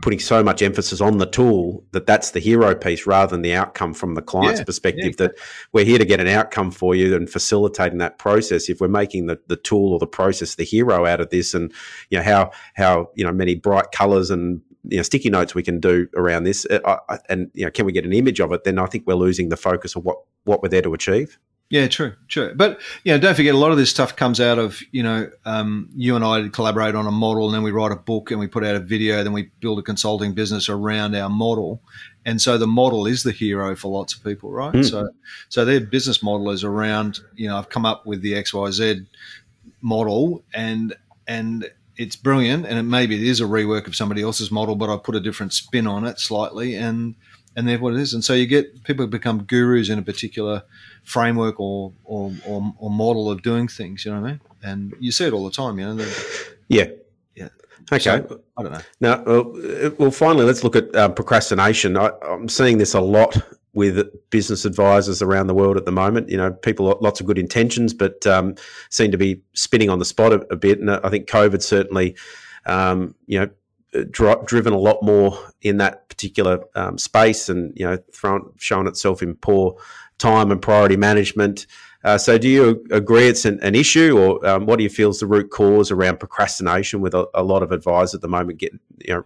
putting 0.00 0.18
so 0.18 0.42
much 0.42 0.62
emphasis 0.62 1.00
on 1.00 1.18
the 1.18 1.26
tool 1.26 1.84
that 1.92 2.06
that's 2.06 2.32
the 2.32 2.40
hero 2.40 2.74
piece 2.74 3.06
rather 3.06 3.30
than 3.30 3.42
the 3.42 3.54
outcome 3.54 3.94
from 3.94 4.14
the 4.14 4.22
client's 4.22 4.60
yeah, 4.60 4.64
perspective 4.64 5.14
yeah, 5.18 5.26
that 5.26 5.32
we're 5.72 5.84
here 5.84 5.98
to 5.98 6.04
get 6.04 6.20
an 6.20 6.26
outcome 6.26 6.70
for 6.70 6.94
you 6.94 7.14
and 7.14 7.30
facilitating 7.30 7.98
that 7.98 8.18
process. 8.18 8.68
If 8.68 8.80
we're 8.80 8.88
making 8.88 9.26
the, 9.26 9.38
the 9.46 9.56
tool 9.56 9.92
or 9.92 9.98
the 9.98 10.06
process 10.06 10.56
the 10.56 10.64
hero 10.64 11.06
out 11.06 11.20
of 11.20 11.30
this 11.30 11.54
and 11.54 11.72
you 12.10 12.18
know 12.18 12.24
how 12.24 12.50
how 12.74 13.10
you 13.14 13.24
know 13.24 13.32
many 13.32 13.54
bright 13.54 13.92
colors 13.92 14.30
and 14.30 14.60
you 14.84 14.96
know 14.96 15.02
sticky 15.02 15.30
notes 15.30 15.54
we 15.54 15.62
can 15.62 15.80
do 15.80 16.08
around 16.16 16.44
this 16.44 16.66
uh, 16.66 16.96
and 17.28 17.50
you 17.54 17.64
know 17.64 17.70
can 17.70 17.86
we 17.86 17.92
get 17.92 18.04
an 18.04 18.12
image 18.12 18.40
of 18.40 18.52
it 18.52 18.64
then 18.64 18.78
i 18.78 18.86
think 18.86 19.06
we're 19.06 19.14
losing 19.14 19.48
the 19.48 19.56
focus 19.56 19.94
of 19.94 20.04
what 20.04 20.18
what 20.44 20.62
we're 20.62 20.68
there 20.68 20.82
to 20.82 20.92
achieve 20.92 21.38
yeah, 21.72 21.88
true, 21.88 22.12
true. 22.28 22.52
But 22.54 22.82
you 23.02 23.12
know, 23.12 23.18
don't 23.18 23.34
forget, 23.34 23.54
a 23.54 23.58
lot 23.58 23.70
of 23.70 23.78
this 23.78 23.88
stuff 23.88 24.14
comes 24.14 24.40
out 24.40 24.58
of 24.58 24.82
you 24.92 25.02
know, 25.02 25.30
um, 25.46 25.88
you 25.96 26.14
and 26.14 26.22
I 26.22 26.46
collaborate 26.48 26.94
on 26.94 27.06
a 27.06 27.10
model, 27.10 27.46
and 27.46 27.54
then 27.54 27.62
we 27.62 27.70
write 27.70 27.92
a 27.92 27.96
book, 27.96 28.30
and 28.30 28.38
we 28.38 28.46
put 28.46 28.62
out 28.62 28.76
a 28.76 28.78
video, 28.78 29.24
then 29.24 29.32
we 29.32 29.50
build 29.60 29.78
a 29.78 29.82
consulting 29.82 30.34
business 30.34 30.68
around 30.68 31.16
our 31.16 31.30
model, 31.30 31.80
and 32.26 32.42
so 32.42 32.58
the 32.58 32.66
model 32.66 33.06
is 33.06 33.22
the 33.22 33.32
hero 33.32 33.74
for 33.74 33.90
lots 33.90 34.14
of 34.14 34.22
people, 34.22 34.50
right? 34.50 34.74
Mm. 34.74 34.90
So, 34.90 35.08
so 35.48 35.64
their 35.64 35.80
business 35.80 36.22
model 36.22 36.50
is 36.50 36.62
around 36.62 37.20
you 37.36 37.48
know, 37.48 37.56
I've 37.56 37.70
come 37.70 37.86
up 37.86 38.04
with 38.04 38.20
the 38.20 38.34
X 38.34 38.52
Y 38.52 38.70
Z 38.70 39.06
model, 39.80 40.44
and 40.52 40.94
and 41.26 41.70
it's 41.96 42.16
brilliant, 42.16 42.66
and 42.66 42.78
it 42.78 42.82
maybe 42.82 43.14
it 43.14 43.22
is 43.22 43.40
a 43.40 43.44
rework 43.44 43.86
of 43.86 43.96
somebody 43.96 44.20
else's 44.20 44.50
model, 44.50 44.76
but 44.76 44.92
I 44.92 44.98
put 44.98 45.16
a 45.16 45.20
different 45.20 45.54
spin 45.54 45.86
on 45.86 46.04
it 46.04 46.20
slightly, 46.20 46.74
and 46.74 47.14
and 47.56 47.68
then 47.68 47.80
what 47.80 47.94
it 47.94 48.00
is, 48.00 48.14
and 48.14 48.24
so 48.24 48.34
you 48.34 48.46
get 48.46 48.84
people 48.84 49.06
become 49.06 49.44
gurus 49.44 49.88
in 49.88 49.98
a 49.98 50.02
particular 50.02 50.62
framework 51.04 51.60
or, 51.60 51.92
or, 52.04 52.32
or, 52.46 52.74
or, 52.78 52.90
model 52.90 53.30
of 53.30 53.42
doing 53.42 53.68
things. 53.68 54.04
You 54.04 54.12
know 54.12 54.20
what 54.20 54.26
I 54.26 54.30
mean? 54.32 54.40
And 54.62 54.94
you 55.00 55.12
see 55.12 55.26
it 55.26 55.32
all 55.32 55.44
the 55.44 55.50
time. 55.50 55.78
You 55.78 55.94
know. 55.94 56.12
yeah. 56.68 56.86
Yeah. 57.34 57.48
Okay. 57.92 57.98
So, 57.98 58.40
I 58.56 58.62
don't 58.62 58.72
know. 58.72 58.80
Now, 59.00 59.22
well, 59.24 59.92
well, 59.98 60.10
finally, 60.10 60.44
let's 60.44 60.64
look 60.64 60.76
at 60.76 60.94
uh, 60.94 61.08
procrastination. 61.10 61.96
I, 61.96 62.10
I'm 62.26 62.48
seeing 62.48 62.78
this 62.78 62.94
a 62.94 63.00
lot 63.00 63.36
with 63.74 64.06
business 64.30 64.64
advisors 64.64 65.22
around 65.22 65.46
the 65.46 65.54
world 65.54 65.76
at 65.76 65.84
the 65.84 65.92
moment. 65.92 66.28
You 66.28 66.36
know, 66.36 66.52
people 66.52 66.98
lots 67.00 67.20
of 67.20 67.26
good 67.26 67.38
intentions, 67.38 67.94
but 67.94 68.26
um, 68.26 68.54
seem 68.90 69.10
to 69.10 69.18
be 69.18 69.42
spinning 69.54 69.90
on 69.90 69.98
the 69.98 70.04
spot 70.04 70.32
a, 70.32 70.46
a 70.52 70.56
bit. 70.56 70.78
And 70.78 70.90
I 70.90 71.08
think 71.08 71.28
COVID 71.28 71.62
certainly, 71.62 72.14
um, 72.66 73.14
you 73.26 73.40
know, 73.40 73.48
dri- 74.10 74.36
driven 74.44 74.72
a 74.72 74.78
lot 74.78 75.02
more 75.02 75.38
in 75.62 75.76
that 75.78 76.08
particular 76.08 76.60
um, 76.74 76.98
space, 76.98 77.48
and 77.48 77.72
you 77.76 77.84
know, 77.84 77.98
thrown, 78.12 78.52
shown 78.56 78.86
itself 78.86 79.22
in 79.22 79.34
poor 79.36 79.76
time 80.18 80.50
and 80.50 80.60
priority 80.60 80.96
management. 80.96 81.66
Uh, 82.04 82.18
so, 82.18 82.36
do 82.36 82.48
you 82.48 82.84
agree 82.90 83.28
it's 83.28 83.44
an, 83.44 83.60
an 83.62 83.74
issue, 83.74 84.18
or 84.18 84.44
um, 84.46 84.66
what 84.66 84.76
do 84.76 84.82
you 84.82 84.90
feel 84.90 85.10
is 85.10 85.20
the 85.20 85.26
root 85.26 85.50
cause 85.50 85.90
around 85.90 86.18
procrastination 86.18 87.00
with 87.00 87.14
a, 87.14 87.26
a 87.34 87.42
lot 87.42 87.62
of 87.62 87.70
advisors 87.70 88.14
at 88.14 88.20
the 88.20 88.28
moment? 88.28 88.58
Getting 88.58 88.80
you 88.98 89.14
know. 89.14 89.24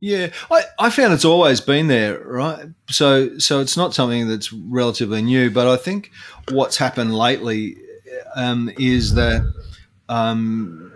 Yeah, 0.00 0.28
I, 0.48 0.62
I 0.78 0.90
found 0.90 1.12
it's 1.12 1.24
always 1.24 1.60
been 1.60 1.88
there, 1.88 2.20
right? 2.20 2.66
So 2.88 3.38
so 3.38 3.60
it's 3.60 3.76
not 3.76 3.94
something 3.94 4.28
that's 4.28 4.52
relatively 4.52 5.22
new, 5.22 5.50
but 5.50 5.66
I 5.66 5.76
think 5.76 6.12
what's 6.50 6.76
happened 6.76 7.14
lately 7.14 7.76
um, 8.36 8.70
is 8.78 9.14
that 9.14 9.52
um, 10.08 10.92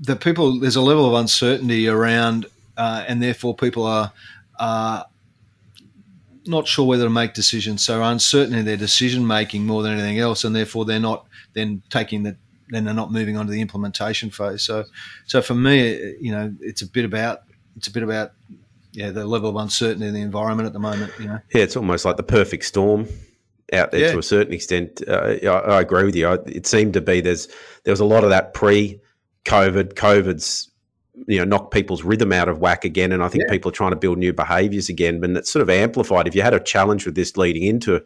the 0.00 0.16
people 0.16 0.58
there's 0.58 0.76
a 0.76 0.80
level 0.80 1.06
of 1.06 1.14
uncertainty 1.14 1.86
around, 1.86 2.46
uh, 2.76 3.04
and 3.06 3.22
therefore 3.22 3.54
people 3.54 3.84
are 3.84 4.12
uh, 4.58 5.04
not 6.46 6.66
sure 6.66 6.86
whether 6.86 7.04
to 7.04 7.10
make 7.10 7.34
decisions, 7.34 7.84
so 7.84 8.02
uncertain 8.02 8.54
in 8.54 8.64
their 8.64 8.76
decision 8.76 9.26
making 9.26 9.66
more 9.66 9.82
than 9.82 9.92
anything 9.92 10.18
else, 10.18 10.44
and 10.44 10.56
therefore 10.56 10.84
they're 10.84 11.00
not 11.00 11.26
then 11.52 11.82
taking 11.90 12.22
the 12.22 12.36
then 12.70 12.84
they're 12.84 12.94
not 12.94 13.12
moving 13.12 13.36
on 13.36 13.46
to 13.46 13.52
the 13.52 13.60
implementation 13.60 14.30
phase. 14.30 14.62
So, 14.62 14.84
so 15.26 15.42
for 15.42 15.54
me, 15.54 16.14
you 16.20 16.30
know, 16.30 16.54
it's 16.60 16.82
a 16.82 16.86
bit 16.86 17.04
about 17.04 17.42
it's 17.76 17.88
a 17.88 17.92
bit 17.92 18.02
about 18.02 18.32
yeah 18.92 19.10
the 19.10 19.26
level 19.26 19.50
of 19.50 19.56
uncertainty 19.56 20.06
in 20.06 20.14
the 20.14 20.22
environment 20.22 20.66
at 20.66 20.72
the 20.72 20.78
moment. 20.78 21.12
You 21.18 21.26
know, 21.26 21.38
yeah, 21.54 21.62
it's 21.62 21.76
almost 21.76 22.04
like 22.04 22.16
the 22.16 22.22
perfect 22.22 22.64
storm 22.64 23.06
out 23.72 23.90
there 23.92 24.00
yeah. 24.00 24.12
to 24.12 24.18
a 24.18 24.22
certain 24.22 24.52
extent. 24.52 25.02
Uh, 25.06 25.36
I, 25.42 25.46
I, 25.46 25.80
agree 25.80 26.04
with 26.04 26.16
you. 26.16 26.26
I, 26.26 26.34
it 26.46 26.66
seemed 26.66 26.94
to 26.94 27.00
be 27.00 27.20
there's 27.20 27.48
there 27.84 27.92
was 27.92 28.00
a 28.00 28.04
lot 28.04 28.24
of 28.24 28.30
that 28.30 28.54
pre-COVID. 29.44 29.94
COVID's 29.94 30.70
you 31.26 31.38
know 31.38 31.44
knocked 31.44 31.72
people's 31.72 32.02
rhythm 32.02 32.32
out 32.32 32.48
of 32.48 32.58
whack 32.58 32.84
again, 32.84 33.12
and 33.12 33.22
I 33.22 33.28
think 33.28 33.44
yeah. 33.44 33.50
people 33.50 33.70
are 33.70 33.74
trying 33.74 33.90
to 33.90 33.96
build 33.96 34.18
new 34.18 34.32
behaviours 34.32 34.88
again. 34.88 35.20
But 35.20 35.30
it's 35.30 35.52
sort 35.52 35.62
of 35.62 35.70
amplified. 35.70 36.26
If 36.26 36.34
you 36.34 36.42
had 36.42 36.54
a 36.54 36.60
challenge 36.60 37.06
with 37.06 37.14
this 37.14 37.36
leading 37.36 37.62
into 37.62 38.02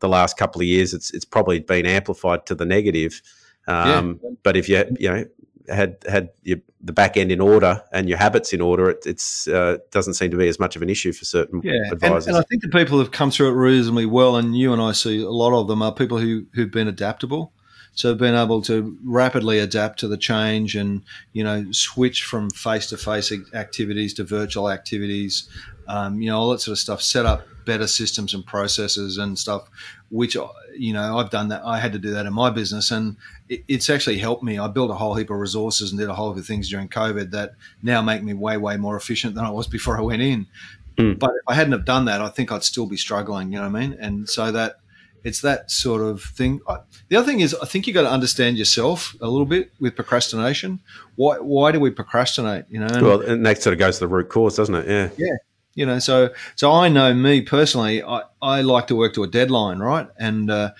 the 0.00 0.08
last 0.08 0.36
couple 0.36 0.60
of 0.60 0.66
years, 0.66 0.94
it's 0.94 1.12
it's 1.12 1.24
probably 1.24 1.60
been 1.60 1.86
amplified 1.86 2.46
to 2.46 2.54
the 2.54 2.64
negative. 2.64 3.20
Um, 3.66 4.20
yeah. 4.22 4.30
But 4.42 4.56
if 4.56 4.68
you 4.68 4.84
you 4.98 5.08
know 5.10 5.24
had 5.68 5.96
had 6.06 6.30
your, 6.42 6.58
the 6.82 6.92
back 6.92 7.16
end 7.16 7.32
in 7.32 7.40
order 7.40 7.82
and 7.92 8.08
your 8.08 8.18
habits 8.18 8.52
in 8.52 8.60
order, 8.60 8.90
it 8.90 9.04
it's 9.06 9.48
uh, 9.48 9.78
doesn't 9.90 10.14
seem 10.14 10.30
to 10.30 10.36
be 10.36 10.48
as 10.48 10.60
much 10.60 10.76
of 10.76 10.82
an 10.82 10.90
issue 10.90 11.12
for 11.12 11.24
certain 11.24 11.60
yeah. 11.64 11.80
advisors. 11.90 12.26
And, 12.26 12.36
and 12.36 12.44
I 12.44 12.46
think 12.48 12.62
the 12.62 12.68
people 12.68 12.98
have 12.98 13.10
come 13.10 13.30
through 13.30 13.48
it 13.48 13.54
reasonably 13.54 14.06
well, 14.06 14.36
and 14.36 14.56
you 14.56 14.72
and 14.72 14.82
I 14.82 14.92
see 14.92 15.22
a 15.22 15.30
lot 15.30 15.58
of 15.58 15.68
them 15.68 15.82
are 15.82 15.92
people 15.92 16.18
who 16.18 16.46
who've 16.54 16.70
been 16.70 16.88
adaptable. 16.88 17.52
So 17.94 18.14
being 18.14 18.34
able 18.34 18.60
to 18.62 18.96
rapidly 19.04 19.58
adapt 19.60 20.00
to 20.00 20.08
the 20.08 20.16
change 20.16 20.74
and 20.74 21.02
you 21.32 21.44
know 21.44 21.70
switch 21.70 22.24
from 22.24 22.50
face 22.50 22.88
to 22.88 22.96
face 22.96 23.32
activities 23.54 24.14
to 24.14 24.24
virtual 24.24 24.70
activities, 24.70 25.48
um, 25.88 26.20
you 26.20 26.28
know 26.28 26.38
all 26.38 26.50
that 26.50 26.60
sort 26.60 26.72
of 26.72 26.78
stuff. 26.78 27.02
Set 27.02 27.24
up 27.24 27.46
better 27.64 27.86
systems 27.86 28.34
and 28.34 28.44
processes 28.44 29.16
and 29.16 29.38
stuff, 29.38 29.68
which 30.10 30.36
you 30.76 30.92
know 30.92 31.18
I've 31.18 31.30
done 31.30 31.48
that. 31.48 31.62
I 31.64 31.78
had 31.78 31.92
to 31.92 31.98
do 31.98 32.10
that 32.10 32.26
in 32.26 32.32
my 32.32 32.50
business, 32.50 32.90
and 32.90 33.16
it, 33.48 33.64
it's 33.68 33.88
actually 33.88 34.18
helped 34.18 34.42
me. 34.42 34.58
I 34.58 34.68
built 34.68 34.90
a 34.90 34.94
whole 34.94 35.14
heap 35.14 35.30
of 35.30 35.38
resources 35.38 35.90
and 35.90 36.00
did 36.00 36.08
a 36.08 36.14
whole 36.14 36.32
heap 36.32 36.40
of 36.40 36.46
things 36.46 36.68
during 36.68 36.88
COVID 36.88 37.30
that 37.30 37.52
now 37.82 38.02
make 38.02 38.22
me 38.22 38.34
way 38.34 38.56
way 38.56 38.76
more 38.76 38.96
efficient 38.96 39.34
than 39.34 39.44
I 39.44 39.50
was 39.50 39.66
before 39.66 39.98
I 39.98 40.02
went 40.02 40.22
in. 40.22 40.46
Mm. 40.96 41.18
But 41.18 41.30
if 41.30 41.42
I 41.48 41.54
hadn't 41.54 41.72
have 41.72 41.84
done 41.84 42.04
that, 42.06 42.20
I 42.20 42.28
think 42.28 42.52
I'd 42.52 42.64
still 42.64 42.86
be 42.86 42.96
struggling. 42.96 43.52
You 43.52 43.58
know 43.58 43.68
what 43.68 43.76
I 43.76 43.86
mean? 43.86 43.96
And 44.00 44.28
so 44.28 44.52
that 44.52 44.76
it's 45.24 45.40
that 45.40 45.70
sort 45.70 46.02
of 46.02 46.22
thing. 46.22 46.60
The 47.08 47.16
other 47.16 47.26
thing 47.26 47.40
is, 47.40 47.54
I 47.54 47.66
think 47.66 47.86
you've 47.86 47.94
got 47.94 48.02
to 48.02 48.10
understand 48.10 48.58
yourself 48.58 49.16
a 49.20 49.28
little 49.28 49.46
bit 49.46 49.72
with 49.80 49.96
procrastination. 49.96 50.80
Why 51.16 51.38
why 51.38 51.72
do 51.72 51.80
we 51.80 51.90
procrastinate? 51.90 52.66
You 52.68 52.80
know, 52.80 52.86
and, 52.86 53.02
well, 53.02 53.20
and 53.22 53.44
that 53.46 53.62
sort 53.62 53.72
of 53.72 53.78
goes 53.78 53.98
to 53.98 54.00
the 54.00 54.08
root 54.08 54.28
cause, 54.28 54.56
doesn't 54.56 54.74
it? 54.74 54.86
Yeah, 54.86 55.08
yeah. 55.16 55.36
You 55.76 55.86
know, 55.86 55.98
so 55.98 56.30
so 56.54 56.70
I 56.70 56.88
know 56.88 57.12
me 57.14 57.40
personally. 57.40 58.02
I, 58.02 58.22
I 58.40 58.60
like 58.60 58.86
to 58.88 58.96
work 58.96 59.14
to 59.14 59.24
a 59.24 59.26
deadline, 59.26 59.80
right? 59.80 60.06
And 60.18 60.48
uh, 60.48 60.72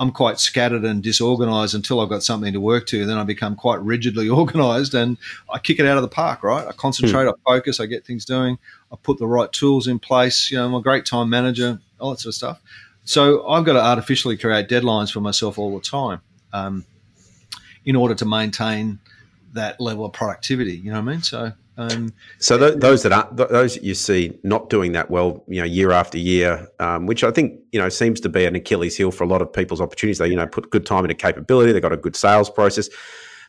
I'm 0.00 0.10
quite 0.10 0.40
scattered 0.40 0.84
and 0.84 1.02
disorganized 1.02 1.74
until 1.74 2.00
I've 2.00 2.08
got 2.08 2.24
something 2.24 2.52
to 2.52 2.60
work 2.60 2.86
to. 2.86 3.06
Then 3.06 3.18
I 3.18 3.22
become 3.22 3.54
quite 3.54 3.80
rigidly 3.80 4.28
organized, 4.40 4.94
and 4.94 5.18
I 5.52 5.58
kick 5.58 5.78
it 5.78 5.86
out 5.86 5.98
of 5.98 6.02
the 6.02 6.08
park, 6.08 6.42
right? 6.42 6.66
I 6.66 6.72
concentrate, 6.72 7.26
mm. 7.26 7.34
I 7.34 7.50
focus, 7.52 7.78
I 7.78 7.86
get 7.86 8.04
things 8.04 8.24
doing, 8.24 8.58
I 8.90 8.96
put 9.00 9.18
the 9.18 9.28
right 9.28 9.52
tools 9.52 9.86
in 9.86 10.00
place. 10.00 10.50
You 10.50 10.56
know, 10.56 10.66
I'm 10.66 10.74
a 10.74 10.82
great 10.82 11.06
time 11.06 11.30
manager, 11.30 11.78
all 12.00 12.10
that 12.10 12.18
sort 12.18 12.30
of 12.30 12.34
stuff. 12.34 12.60
So 13.10 13.44
I've 13.48 13.64
got 13.64 13.72
to 13.72 13.82
artificially 13.82 14.36
create 14.36 14.68
deadlines 14.68 15.10
for 15.10 15.20
myself 15.20 15.58
all 15.58 15.76
the 15.76 15.84
time 15.84 16.20
um, 16.52 16.84
in 17.84 17.96
order 17.96 18.14
to 18.14 18.24
maintain 18.24 19.00
that 19.52 19.80
level 19.80 20.04
of 20.04 20.12
productivity. 20.12 20.76
You 20.76 20.92
know 20.92 21.00
what 21.00 21.08
I 21.08 21.12
mean? 21.14 21.22
So. 21.22 21.52
Um, 21.76 22.12
so 22.38 22.56
th- 22.56 22.78
those 22.78 23.02
that 23.02 23.10
are 23.10 23.28
those 23.32 23.74
that 23.74 23.82
you 23.82 23.94
see 23.94 24.38
not 24.44 24.70
doing 24.70 24.92
that 24.92 25.10
well, 25.10 25.42
you 25.48 25.60
know, 25.60 25.66
year 25.66 25.90
after 25.90 26.18
year, 26.18 26.68
um, 26.78 27.06
which 27.06 27.24
I 27.24 27.32
think 27.32 27.58
you 27.72 27.80
know 27.80 27.88
seems 27.88 28.20
to 28.20 28.28
be 28.28 28.44
an 28.44 28.54
Achilles 28.54 28.96
heel 28.96 29.10
for 29.10 29.24
a 29.24 29.26
lot 29.26 29.42
of 29.42 29.52
people's 29.52 29.80
opportunities. 29.80 30.18
They 30.18 30.28
you 30.28 30.36
know 30.36 30.46
put 30.46 30.70
good 30.70 30.86
time 30.86 31.04
into 31.04 31.14
capability, 31.14 31.72
they've 31.72 31.82
got 31.82 31.92
a 31.92 31.96
good 31.96 32.14
sales 32.14 32.50
process, 32.50 32.90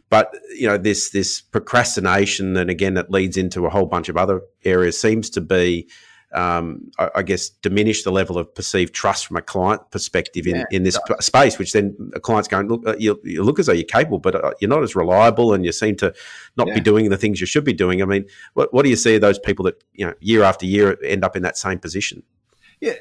but 0.09 0.33
you 0.57 0.65
know 0.65 0.77
this 0.77 1.09
this 1.11 1.41
procrastination, 1.41 2.55
and 2.55 2.69
again 2.69 2.93
that 2.93 3.11
leads 3.11 3.37
into 3.37 3.65
a 3.65 3.69
whole 3.69 3.85
bunch 3.85 4.07
of 4.07 4.17
other 4.17 4.41
areas, 4.63 4.99
seems 4.99 5.29
to 5.31 5.41
be 5.41 5.87
um, 6.33 6.91
I, 6.97 7.09
I, 7.15 7.21
guess, 7.23 7.49
diminish 7.49 8.03
the 8.03 8.11
level 8.11 8.37
of 8.37 8.53
perceived 8.55 8.93
trust 8.93 9.25
from 9.27 9.37
a 9.37 9.41
client 9.41 9.81
perspective 9.91 10.47
in, 10.47 10.55
yeah, 10.55 10.63
in 10.71 10.83
this 10.83 10.97
p- 11.07 11.13
space, 11.19 11.59
which 11.59 11.73
then 11.73 11.95
a 12.13 12.19
client's 12.19 12.47
going, 12.47 12.67
look, 12.67 12.87
uh, 12.87 12.95
you, 12.97 13.19
you, 13.23 13.43
look 13.43 13.59
as 13.59 13.65
though 13.65 13.73
you're 13.73 13.83
capable, 13.83 14.19
but 14.19 14.35
uh, 14.35 14.51
you're 14.59 14.69
not 14.69 14.83
as 14.83 14.95
reliable 14.95 15.53
and 15.53 15.65
you 15.65 15.71
seem 15.71 15.95
to 15.97 16.13
not 16.55 16.67
yeah. 16.67 16.75
be 16.75 16.79
doing 16.79 17.09
the 17.09 17.17
things 17.17 17.41
you 17.41 17.47
should 17.47 17.65
be 17.65 17.73
doing. 17.73 18.01
I 18.01 18.05
mean, 18.05 18.25
what, 18.53 18.73
what 18.73 18.83
do 18.83 18.89
you 18.89 18.95
see 18.95 19.15
of 19.15 19.21
those 19.21 19.39
people 19.39 19.65
that, 19.65 19.83
you 19.93 20.05
know, 20.05 20.13
year 20.19 20.43
after 20.43 20.65
year 20.65 20.97
end 21.03 21.25
up 21.25 21.35
in 21.35 21.43
that 21.43 21.57
same 21.57 21.79
position? 21.79 22.23
Yeah. 22.79 22.93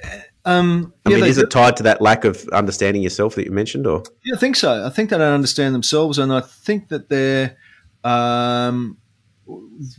Um, 0.44 0.92
I 1.06 1.10
yeah, 1.10 1.16
mean, 1.16 1.26
is 1.26 1.38
it 1.38 1.50
tied 1.50 1.76
to 1.78 1.84
that 1.84 2.02
lack 2.02 2.24
of 2.24 2.46
understanding 2.48 3.02
yourself 3.02 3.34
that 3.36 3.44
you 3.44 3.52
mentioned, 3.52 3.86
or? 3.86 4.02
Yeah, 4.24 4.34
I 4.34 4.38
think 4.38 4.56
so. 4.56 4.84
I 4.86 4.90
think 4.90 5.10
they 5.10 5.18
don't 5.18 5.32
understand 5.32 5.74
themselves, 5.74 6.18
and 6.18 6.32
I 6.32 6.40
think 6.40 6.88
that 6.88 7.08
they're. 7.08 7.56
Um, 8.02 8.96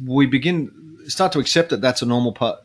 we 0.04 0.26
begin 0.26 0.98
start 1.08 1.32
to 1.32 1.39
accept 1.39 1.70
that 1.70 1.82
that's 1.82 2.02
a 2.02 2.06
normal 2.06 2.32
part 2.32 2.60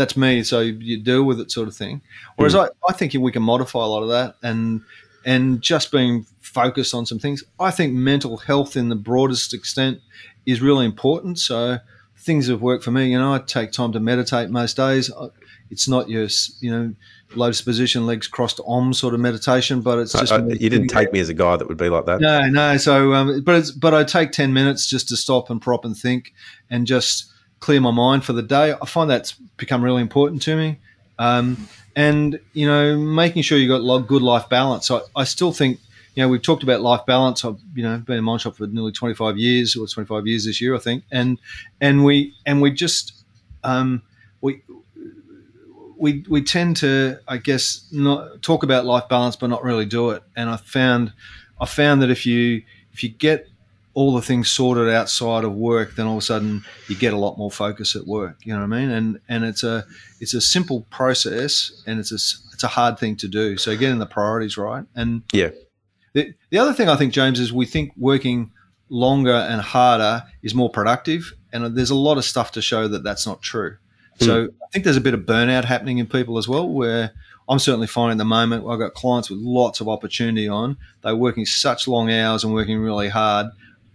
that's 0.00 0.16
me. 0.16 0.42
So 0.42 0.60
you 0.60 0.96
deal 0.96 1.24
with 1.24 1.40
it, 1.40 1.50
sort 1.50 1.68
of 1.68 1.76
thing. 1.76 2.00
Whereas 2.36 2.54
mm. 2.54 2.66
I, 2.66 2.88
I 2.88 2.92
think 2.94 3.12
we 3.12 3.30
can 3.30 3.42
modify 3.42 3.84
a 3.84 3.86
lot 3.86 4.02
of 4.02 4.08
that 4.08 4.36
and 4.42 4.80
and 5.26 5.60
just 5.60 5.92
being 5.92 6.24
focused 6.40 6.94
on 6.94 7.04
some 7.04 7.18
things. 7.18 7.44
I 7.58 7.70
think 7.70 7.92
mental 7.92 8.38
health, 8.38 8.76
in 8.76 8.88
the 8.88 8.96
broadest 8.96 9.52
extent, 9.52 10.00
is 10.46 10.62
really 10.62 10.86
important. 10.86 11.38
So 11.38 11.78
things 12.16 12.46
have 12.48 12.62
worked 12.62 12.82
for 12.82 12.90
me. 12.90 13.10
You 13.12 13.18
know, 13.18 13.34
I 13.34 13.40
take 13.40 13.72
time 13.72 13.92
to 13.92 14.00
meditate 14.00 14.48
most 14.48 14.78
days. 14.78 15.10
It's 15.70 15.86
not 15.86 16.08
your 16.08 16.28
you 16.60 16.70
know 16.70 16.94
lotus 17.36 17.60
position, 17.60 18.06
legs 18.06 18.26
crossed, 18.26 18.58
om 18.66 18.94
sort 18.94 19.12
of 19.12 19.20
meditation, 19.20 19.82
but 19.82 19.98
it's 19.98 20.12
just. 20.12 20.32
you 20.32 20.70
didn't 20.70 20.88
take 20.88 21.12
me 21.12 21.20
as 21.20 21.28
a 21.28 21.34
guy 21.34 21.58
that 21.58 21.68
would 21.68 21.76
be 21.76 21.90
like 21.90 22.06
that. 22.06 22.22
No, 22.22 22.40
no. 22.48 22.78
So, 22.78 23.12
um, 23.12 23.42
but 23.42 23.56
it's 23.56 23.70
but 23.70 23.92
I 23.92 24.04
take 24.04 24.32
ten 24.32 24.54
minutes 24.54 24.86
just 24.86 25.10
to 25.10 25.16
stop 25.18 25.50
and 25.50 25.60
prop 25.60 25.84
and 25.84 25.94
think, 25.94 26.32
and 26.70 26.86
just 26.86 27.30
clear 27.60 27.80
my 27.80 27.90
mind 27.90 28.24
for 28.24 28.32
the 28.32 28.42
day. 28.42 28.72
I 28.72 28.86
find 28.86 29.08
that's 29.08 29.32
become 29.56 29.84
really 29.84 30.02
important 30.02 30.42
to 30.42 30.56
me. 30.56 30.78
Um, 31.18 31.68
and, 31.94 32.40
you 32.54 32.66
know, 32.66 32.96
making 32.96 33.42
sure 33.42 33.58
you've 33.58 33.68
got 33.68 34.06
good 34.06 34.22
life 34.22 34.48
balance. 34.48 34.86
So 34.86 35.04
I, 35.14 35.20
I, 35.20 35.24
still 35.24 35.52
think, 35.52 35.78
you 36.14 36.22
know, 36.22 36.28
we've 36.28 36.40
talked 36.40 36.62
about 36.62 36.80
life 36.80 37.04
balance. 37.06 37.44
I've, 37.44 37.58
you 37.74 37.82
know, 37.82 37.98
been 37.98 38.18
in 38.18 38.24
Mindshop 38.24 38.56
for 38.56 38.66
nearly 38.66 38.92
25 38.92 39.36
years 39.36 39.76
or 39.76 39.86
25 39.86 40.26
years 40.26 40.46
this 40.46 40.60
year, 40.60 40.74
I 40.74 40.78
think. 40.78 41.04
And, 41.12 41.38
and 41.80 42.04
we, 42.04 42.34
and 42.46 42.62
we 42.62 42.70
just, 42.70 43.12
um, 43.62 44.02
we, 44.40 44.62
we, 45.98 46.24
we 46.30 46.42
tend 46.42 46.78
to, 46.78 47.18
I 47.28 47.36
guess, 47.36 47.86
not 47.92 48.40
talk 48.40 48.62
about 48.62 48.86
life 48.86 49.08
balance, 49.10 49.36
but 49.36 49.48
not 49.48 49.62
really 49.62 49.84
do 49.84 50.10
it. 50.10 50.22
And 50.34 50.48
I 50.48 50.56
found, 50.56 51.12
I 51.60 51.66
found 51.66 52.00
that 52.00 52.10
if 52.10 52.24
you, 52.24 52.62
if 52.92 53.02
you 53.02 53.10
get 53.10 53.46
all 53.94 54.14
the 54.14 54.22
things 54.22 54.50
sorted 54.50 54.88
outside 54.88 55.44
of 55.44 55.54
work, 55.54 55.96
then 55.96 56.06
all 56.06 56.16
of 56.16 56.22
a 56.22 56.26
sudden 56.26 56.64
you 56.88 56.96
get 56.96 57.12
a 57.12 57.18
lot 57.18 57.36
more 57.38 57.50
focus 57.50 57.96
at 57.96 58.06
work. 58.06 58.36
You 58.44 58.52
know 58.54 58.60
what 58.60 58.72
I 58.72 58.80
mean? 58.80 58.90
And 58.90 59.20
and 59.28 59.44
it's 59.44 59.64
a 59.64 59.84
it's 60.20 60.34
a 60.34 60.40
simple 60.40 60.86
process, 60.90 61.82
and 61.86 61.98
it's 61.98 62.12
a 62.12 62.20
it's 62.52 62.62
a 62.62 62.68
hard 62.68 62.98
thing 62.98 63.16
to 63.16 63.28
do. 63.28 63.56
So 63.56 63.76
getting 63.76 63.98
the 63.98 64.06
priorities 64.06 64.56
right, 64.56 64.84
and 64.94 65.22
yeah. 65.32 65.50
The, 66.12 66.34
the 66.50 66.58
other 66.58 66.72
thing 66.72 66.88
I 66.88 66.96
think, 66.96 67.12
James, 67.12 67.38
is 67.38 67.52
we 67.52 67.66
think 67.66 67.92
working 67.96 68.50
longer 68.88 69.32
and 69.32 69.60
harder 69.60 70.24
is 70.42 70.56
more 70.56 70.68
productive, 70.68 71.32
and 71.52 71.76
there's 71.76 71.90
a 71.90 71.94
lot 71.94 72.18
of 72.18 72.24
stuff 72.24 72.50
to 72.52 72.62
show 72.62 72.88
that 72.88 73.04
that's 73.04 73.28
not 73.28 73.42
true. 73.42 73.76
Mm. 74.18 74.26
So 74.26 74.44
I 74.44 74.66
think 74.72 74.84
there's 74.84 74.96
a 74.96 75.00
bit 75.00 75.14
of 75.14 75.20
burnout 75.20 75.64
happening 75.64 75.98
in 75.98 76.08
people 76.08 76.36
as 76.36 76.48
well, 76.48 76.68
where 76.68 77.12
I'm 77.48 77.60
certainly 77.60 77.86
finding 77.86 78.12
at 78.12 78.18
the 78.18 78.24
moment 78.24 78.66
I've 78.68 78.80
got 78.80 78.94
clients 78.94 79.30
with 79.30 79.38
lots 79.40 79.80
of 79.80 79.88
opportunity 79.88 80.48
on. 80.48 80.78
They're 81.02 81.14
working 81.14 81.46
such 81.46 81.86
long 81.86 82.10
hours 82.10 82.42
and 82.42 82.52
working 82.52 82.78
really 82.78 83.08
hard 83.08 83.46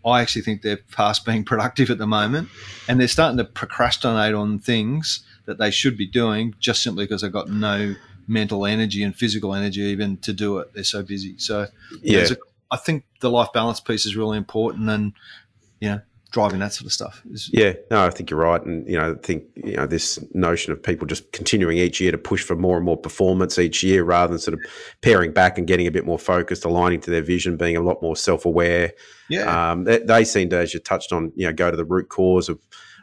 I 0.05 0.21
actually 0.21 0.43
think 0.43 0.61
they're 0.61 0.77
past 0.77 1.25
being 1.25 1.43
productive 1.43 1.89
at 1.89 1.97
the 1.97 2.07
moment, 2.07 2.49
and 2.87 2.99
they're 2.99 3.07
starting 3.07 3.37
to 3.37 3.45
procrastinate 3.45 4.35
on 4.35 4.59
things 4.59 5.23
that 5.45 5.57
they 5.57 5.71
should 5.71 5.97
be 5.97 6.05
doing 6.05 6.55
just 6.59 6.83
simply 6.83 7.05
because 7.05 7.21
they've 7.21 7.31
got 7.31 7.49
no 7.49 7.95
mental 8.27 8.65
energy 8.65 9.03
and 9.03 9.15
physical 9.15 9.53
energy 9.53 9.81
even 9.81 10.17
to 10.17 10.33
do 10.33 10.57
it. 10.59 10.73
They're 10.73 10.83
so 10.83 11.03
busy. 11.03 11.35
So 11.37 11.67
yeah, 12.01 12.27
a, 12.29 12.35
I 12.71 12.77
think 12.77 13.05
the 13.19 13.29
life 13.29 13.49
balance 13.53 13.79
piece 13.79 14.05
is 14.05 14.15
really 14.15 14.37
important, 14.37 14.89
and 14.89 15.13
you 15.79 15.89
know, 15.89 16.01
driving 16.35 16.59
that 16.59 16.73
sort 16.73 16.85
of 16.85 16.91
stuff. 16.91 17.23
Is, 17.31 17.49
yeah, 17.53 17.71
no, 17.89 18.05
I 18.05 18.09
think 18.09 18.29
you're 18.29 18.41
right, 18.41 18.61
and 18.61 18.85
you 18.85 18.97
know, 18.97 19.13
I 19.13 19.25
think 19.25 19.45
you 19.55 19.77
know 19.77 19.87
this 19.87 20.19
notion 20.33 20.73
of 20.73 20.83
people 20.83 21.07
just 21.07 21.31
continuing 21.31 21.77
each 21.77 22.01
year 22.01 22.11
to 22.11 22.17
push 22.17 22.43
for 22.43 22.57
more 22.57 22.75
and 22.75 22.85
more 22.85 22.97
performance 22.97 23.57
each 23.57 23.81
year, 23.83 24.03
rather 24.03 24.31
than 24.31 24.39
sort 24.39 24.55
of 24.55 24.59
paring 25.01 25.31
back 25.31 25.57
and 25.57 25.65
getting 25.65 25.87
a 25.87 25.91
bit 25.91 26.05
more 26.05 26.19
focused, 26.19 26.65
aligning 26.65 26.99
to 26.99 27.09
their 27.09 27.21
vision, 27.21 27.55
being 27.55 27.77
a 27.77 27.81
lot 27.81 28.01
more 28.01 28.17
self-aware. 28.17 28.91
Yeah, 29.29 29.71
um, 29.71 29.85
they, 29.85 29.99
they, 29.99 30.25
seem 30.25 30.49
to, 30.49 30.57
as 30.57 30.73
you 30.73 30.81
touched 30.81 31.13
on, 31.13 31.31
you 31.37 31.47
know, 31.47 31.53
go 31.53 31.71
to 31.71 31.77
the 31.77 31.85
root 31.85 32.09
cause 32.09 32.49
of 32.49 32.59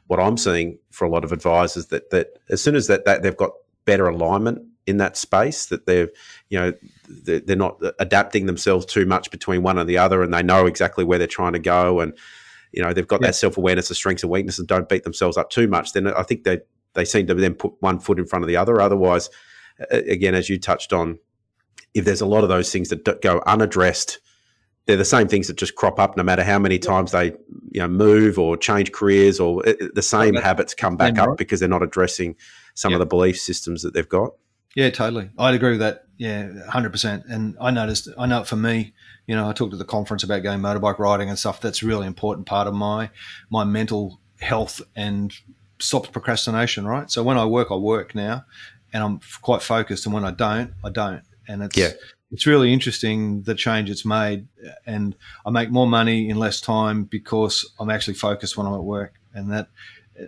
what 0.08 0.20
I'm 0.20 0.36
seeing 0.36 0.78
for 0.90 1.06
a 1.06 1.10
lot 1.10 1.24
of 1.24 1.32
advisors 1.32 1.86
that 1.86 2.10
that 2.10 2.38
as 2.50 2.62
soon 2.62 2.76
as 2.76 2.86
that, 2.88 3.06
that 3.06 3.22
they've 3.22 3.34
got 3.34 3.52
better 3.86 4.08
alignment 4.08 4.62
in 4.86 4.98
that 4.98 5.16
space 5.16 5.66
that 5.66 5.86
they're 5.86 6.10
you 6.50 6.58
know 6.58 6.72
they're 7.08 7.56
not 7.56 7.80
adapting 7.98 8.46
themselves 8.46 8.84
too 8.84 9.06
much 9.06 9.30
between 9.30 9.62
one 9.62 9.78
and 9.78 9.88
the 9.88 9.96
other 9.96 10.22
and 10.22 10.34
they 10.34 10.42
know 10.42 10.66
exactly 10.66 11.04
where 11.04 11.18
they're 11.18 11.26
trying 11.28 11.52
to 11.52 11.60
go 11.60 12.00
and 12.00 12.12
you 12.72 12.82
know 12.82 12.92
they've 12.92 13.06
got 13.06 13.20
yeah. 13.20 13.28
that 13.28 13.34
self 13.34 13.56
awareness 13.56 13.90
of 13.90 13.96
strengths 13.96 14.22
and 14.22 14.32
weaknesses 14.32 14.60
and 14.60 14.68
don't 14.68 14.88
beat 14.88 15.04
themselves 15.04 15.36
up 15.36 15.50
too 15.50 15.68
much, 15.68 15.92
then 15.92 16.06
I 16.08 16.22
think 16.22 16.44
they 16.44 16.60
they 16.94 17.04
seem 17.04 17.26
to 17.26 17.34
then 17.34 17.54
put 17.54 17.74
one 17.80 17.98
foot 17.98 18.18
in 18.18 18.26
front 18.26 18.44
of 18.44 18.48
the 18.48 18.56
other. 18.56 18.80
Otherwise, 18.80 19.30
again, 19.90 20.34
as 20.34 20.48
you 20.48 20.58
touched 20.58 20.92
on, 20.92 21.18
if 21.94 22.04
there's 22.04 22.20
a 22.20 22.26
lot 22.26 22.42
of 22.42 22.48
those 22.48 22.70
things 22.70 22.88
that 22.90 23.22
go 23.22 23.42
unaddressed, 23.46 24.18
they're 24.86 24.96
the 24.96 25.04
same 25.04 25.28
things 25.28 25.46
that 25.46 25.56
just 25.56 25.74
crop 25.74 25.98
up 25.98 26.16
no 26.16 26.22
matter 26.22 26.42
how 26.42 26.58
many 26.58 26.78
times 26.78 27.12
they 27.12 27.26
you 27.70 27.80
know 27.80 27.88
move 27.88 28.38
or 28.38 28.56
change 28.56 28.92
careers 28.92 29.38
or 29.38 29.66
uh, 29.68 29.74
the 29.94 30.02
same 30.02 30.34
habits 30.34 30.74
come 30.74 30.96
back 30.96 31.18
up 31.18 31.36
because 31.38 31.60
they're 31.60 31.68
not 31.68 31.82
addressing 31.82 32.36
some 32.74 32.92
of 32.92 32.98
the 32.98 33.06
belief 33.06 33.38
systems 33.38 33.82
that 33.82 33.94
they've 33.94 34.08
got. 34.08 34.32
Yeah, 34.74 34.90
totally. 34.90 35.30
I'd 35.38 35.54
agree 35.54 35.70
with 35.72 35.80
that. 35.80 36.01
Yeah, 36.22 36.52
hundred 36.68 36.92
percent. 36.92 37.24
And 37.26 37.56
I 37.60 37.72
noticed, 37.72 38.08
I 38.16 38.26
know 38.26 38.44
for 38.44 38.54
me. 38.54 38.92
You 39.26 39.34
know, 39.34 39.48
I 39.48 39.52
talked 39.52 39.72
at 39.72 39.80
the 39.80 39.84
conference 39.84 40.22
about 40.22 40.44
going 40.44 40.60
motorbike 40.60 41.00
riding 41.00 41.28
and 41.28 41.36
stuff. 41.36 41.60
That's 41.60 41.82
a 41.82 41.86
really 41.86 42.06
important 42.06 42.46
part 42.46 42.68
of 42.68 42.74
my 42.74 43.10
my 43.50 43.64
mental 43.64 44.20
health 44.38 44.80
and 44.94 45.34
stops 45.80 46.10
procrastination. 46.10 46.86
Right. 46.86 47.10
So 47.10 47.24
when 47.24 47.38
I 47.38 47.44
work, 47.44 47.72
I 47.72 47.74
work 47.74 48.14
now, 48.14 48.44
and 48.92 49.02
I'm 49.02 49.20
quite 49.40 49.62
focused. 49.62 50.06
And 50.06 50.14
when 50.14 50.24
I 50.24 50.30
don't, 50.30 50.74
I 50.84 50.90
don't. 50.90 51.24
And 51.48 51.60
it's 51.64 51.76
yeah. 51.76 51.90
it's 52.30 52.46
really 52.46 52.72
interesting 52.72 53.42
the 53.42 53.56
change 53.56 53.90
it's 53.90 54.04
made. 54.04 54.46
And 54.86 55.16
I 55.44 55.50
make 55.50 55.72
more 55.72 55.88
money 55.88 56.28
in 56.28 56.36
less 56.36 56.60
time 56.60 57.02
because 57.02 57.68
I'm 57.80 57.90
actually 57.90 58.14
focused 58.14 58.56
when 58.56 58.68
I'm 58.68 58.74
at 58.74 58.84
work. 58.84 59.14
And 59.34 59.50
that, 59.50 59.70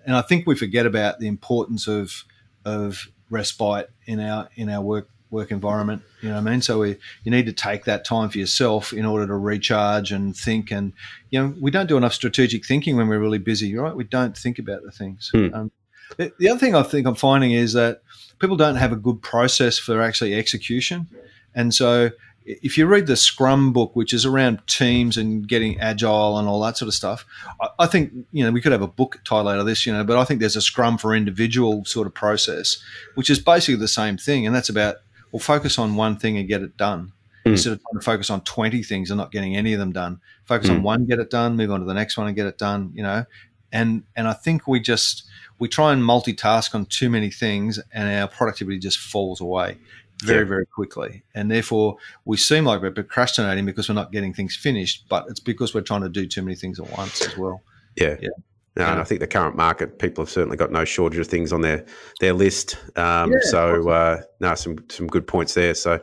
and 0.05 0.17
I 0.17 0.23
think 0.23 0.45
we 0.45 0.57
forget 0.57 0.87
about 0.87 1.21
the 1.21 1.29
importance 1.29 1.87
of 1.87 2.25
of 2.65 3.07
respite 3.31 3.91
in 4.07 4.19
our 4.19 4.49
in 4.57 4.69
our 4.69 4.83
work 4.83 5.09
work 5.35 5.51
environment. 5.51 6.01
You 6.23 6.31
know 6.31 6.37
what 6.37 6.49
I 6.49 6.51
mean? 6.51 6.63
So 6.63 6.79
we, 6.79 6.97
you 7.25 7.31
need 7.31 7.45
to 7.47 7.53
take 7.53 7.85
that 7.85 8.05
time 8.05 8.31
for 8.31 8.39
yourself 8.39 8.93
in 8.93 9.05
order 9.05 9.27
to 9.27 9.35
recharge 9.35 10.13
and 10.13 10.35
think. 10.35 10.71
And 10.71 10.95
you 11.31 11.43
know, 11.43 11.55
we 11.61 11.71
don't 11.71 11.89
do 11.89 11.99
enough 11.99 12.15
strategic 12.15 12.65
thinking 12.65 12.97
when 12.97 13.09
we're 13.09 13.19
really 13.19 13.39
busy, 13.39 13.77
right? 13.77 13.95
We 13.95 14.05
don't 14.05 14.37
think 14.37 14.59
about 14.59 14.83
the 14.83 14.91
things. 14.91 15.31
Hmm. 15.35 15.49
Um, 15.53 15.71
the, 16.17 16.33
the 16.39 16.49
other 16.49 16.59
thing 16.59 16.75
I 16.75 16.83
think 16.83 17.07
I'm 17.07 17.15
finding 17.15 17.51
is 17.51 17.75
that 17.75 18.03
people 18.39 18.57
don't 18.57 18.77
have 18.77 18.93
a 18.93 18.97
good 18.97 19.21
process 19.21 19.79
for 19.79 20.01
actually 20.01 20.35
execution, 20.35 21.09
and 21.55 21.75
so 21.75 22.11
if 22.47 22.77
you 22.77 22.87
read 22.87 23.07
the 23.07 23.17
Scrum 23.17 23.73
book, 23.73 23.97
which 23.97 24.13
is 24.13 24.27
around 24.27 24.67
teams 24.67 25.17
and 25.17 25.49
getting 25.49 25.81
agile 25.81 26.39
and 26.39 26.47
all 26.47 26.61
that 26.61 26.77
sort 26.77 26.89
of 26.89 26.95
stuff, 26.95 27.25
I, 27.61 27.69
I, 27.81 27.87
think 27.87 28.13
you 28.33 28.45
know 28.45 28.51
we 28.51 28.61
could 28.61 28.73
have 28.73 28.83
a 28.83 28.89
book 28.89 29.21
title 29.25 29.49
out 29.49 29.59
of 29.59 29.67
this, 29.67 29.87
you 29.87 29.93
know. 29.93 30.05
But 30.05 30.19
I 30.19 30.25
think 30.25 30.41
there's 30.41 30.57
a 30.57 30.61
Scrum 30.61 30.99
for 30.99 31.15
individual 31.15 31.85
sort 31.85 32.07
of 32.07 32.15
process, 32.15 32.83
which 33.15 33.31
is 33.31 33.39
basically 33.39 33.77
the 33.77 33.89
same 33.89 34.19
thing, 34.19 34.47
and 34.47 34.55
that's 34.55 34.69
about 34.69 34.97
well, 35.35 35.41
focus 35.41 35.81
on 35.81 35.97
one 35.97 36.17
thing 36.17 36.39
and 36.39 36.47
get 36.47 36.63
it 36.63 36.77
done 36.77 37.13
mm. 37.45 37.51
instead 37.51 37.73
of 37.73 37.81
trying 37.83 37.99
to 37.99 38.05
focus 38.05 38.31
on 38.31 38.41
twenty 38.43 38.85
things 38.85 39.11
and 39.11 39.19
not 39.19 39.33
getting 39.33 39.57
any 39.57 39.73
of 39.73 39.81
them 39.81 39.91
done. 39.91 40.21
Focus 40.45 40.71
mm. 40.71 40.77
on 40.77 40.83
one, 40.85 41.07
get 41.07 41.19
it 41.19 41.29
done, 41.29 41.57
move 41.57 41.73
on 41.73 41.81
to 41.81 41.87
the 41.87 41.93
next 41.93 42.17
one 42.17 42.29
and 42.29 42.37
get 42.37 42.47
it 42.47 42.57
done, 42.57 42.93
you 42.95 43.03
know. 43.03 43.25
And 43.73 44.05
and 44.15 44.29
I 44.29 44.33
think 44.33 44.69
we 44.69 44.79
just 44.79 45.25
we 45.59 45.67
try 45.67 45.93
and 45.93 46.01
multitask 46.01 46.73
on 46.73 46.87
too 46.87 47.11
many 47.11 47.33
things, 47.33 47.81
and 47.93 48.09
our 48.17 48.29
productivity 48.29 48.79
just 48.79 48.99
falls 48.99 49.41
away 49.41 49.77
very, 50.23 50.45
yeah. 50.45 50.49
very 50.49 50.67
quickly. 50.67 51.25
And 51.35 51.51
therefore, 51.51 51.97
we 52.25 52.37
seem 52.37 52.65
like 52.65 52.81
we're 52.81 52.93
procrastinating 52.93 53.67
because 53.67 53.89
we're 53.89 53.97
not 53.97 54.13
getting 54.13 54.33
things 54.33 54.55
finished, 54.55 55.07
but 55.09 55.27
it's 55.29 55.41
because 55.41 55.75
we're 55.75 55.81
trying 55.81 56.03
to 56.03 56.09
do 56.09 56.29
too 56.29 56.43
many 56.43 56.55
things 56.55 56.79
at 56.79 56.89
once 56.97 57.27
as 57.27 57.37
well. 57.37 57.61
Yeah. 57.97 58.15
Yeah. 58.21 58.29
No, 58.77 58.87
and 58.87 59.01
I 59.01 59.05
think 59.05 59.21
the 59.21 59.29
current 59.29 59.57
market, 59.57 60.01
people 60.01 60.25
have 60.25 60.31
certainly 60.31 60.57
got 60.57 60.73
no 60.73 60.85
shortage 60.85 61.21
of 61.21 61.29
things 61.29 61.53
on 61.53 61.61
their 61.61 61.85
their 62.21 62.33
list. 62.33 62.77
Um, 62.97 63.31
yeah, 63.31 63.39
so, 63.43 63.89
uh, 63.89 64.23
no, 64.41 64.55
some 64.57 64.79
some 64.91 65.07
good 65.07 65.29
points 65.29 65.55
there. 65.55 65.75
So, 65.75 66.01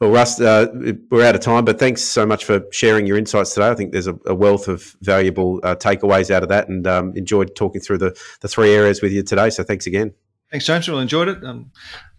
well, 0.00 0.10
Russ, 0.10 0.40
uh, 0.40 0.68
we're 1.10 1.24
out 1.24 1.34
of 1.34 1.40
time, 1.40 1.64
but 1.64 1.80
thanks 1.80 2.02
so 2.02 2.24
much 2.24 2.44
for 2.44 2.62
sharing 2.70 3.06
your 3.06 3.18
insights 3.18 3.52
today. 3.52 3.68
I 3.68 3.74
think 3.74 3.90
there's 3.90 4.06
a, 4.06 4.16
a 4.26 4.34
wealth 4.34 4.68
of 4.68 4.94
valuable 5.00 5.58
uh, 5.64 5.74
takeaways 5.74 6.30
out 6.30 6.44
of 6.44 6.48
that, 6.50 6.68
and 6.68 6.86
um, 6.86 7.12
enjoyed 7.16 7.56
talking 7.56 7.80
through 7.80 7.98
the 7.98 8.16
the 8.42 8.48
three 8.48 8.72
areas 8.72 9.02
with 9.02 9.10
you 9.10 9.24
today. 9.24 9.50
So, 9.50 9.64
thanks 9.64 9.88
again. 9.88 10.14
Thanks, 10.52 10.66
James. 10.66 10.88
Really 10.88 11.02
enjoyed 11.02 11.28
it. 11.28 11.42
Um, 11.42 11.72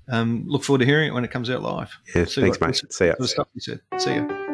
um, 0.10 0.44
look 0.46 0.64
forward 0.64 0.80
to 0.80 0.86
hearing 0.86 1.08
it 1.08 1.14
when 1.14 1.24
it 1.24 1.32
comes 1.32 1.50
out 1.50 1.62
live. 1.62 1.98
Yeah, 2.14 2.26
See 2.26 2.42
thanks, 2.42 2.60
what, 2.60 2.68
mate. 2.68 2.94
See 2.94 3.08
ya. 3.08 3.14
The 3.18 3.28
stuff 3.30 3.48
you 3.54 3.62
said. 3.62 3.80
See 3.98 4.16
ya. 4.16 4.49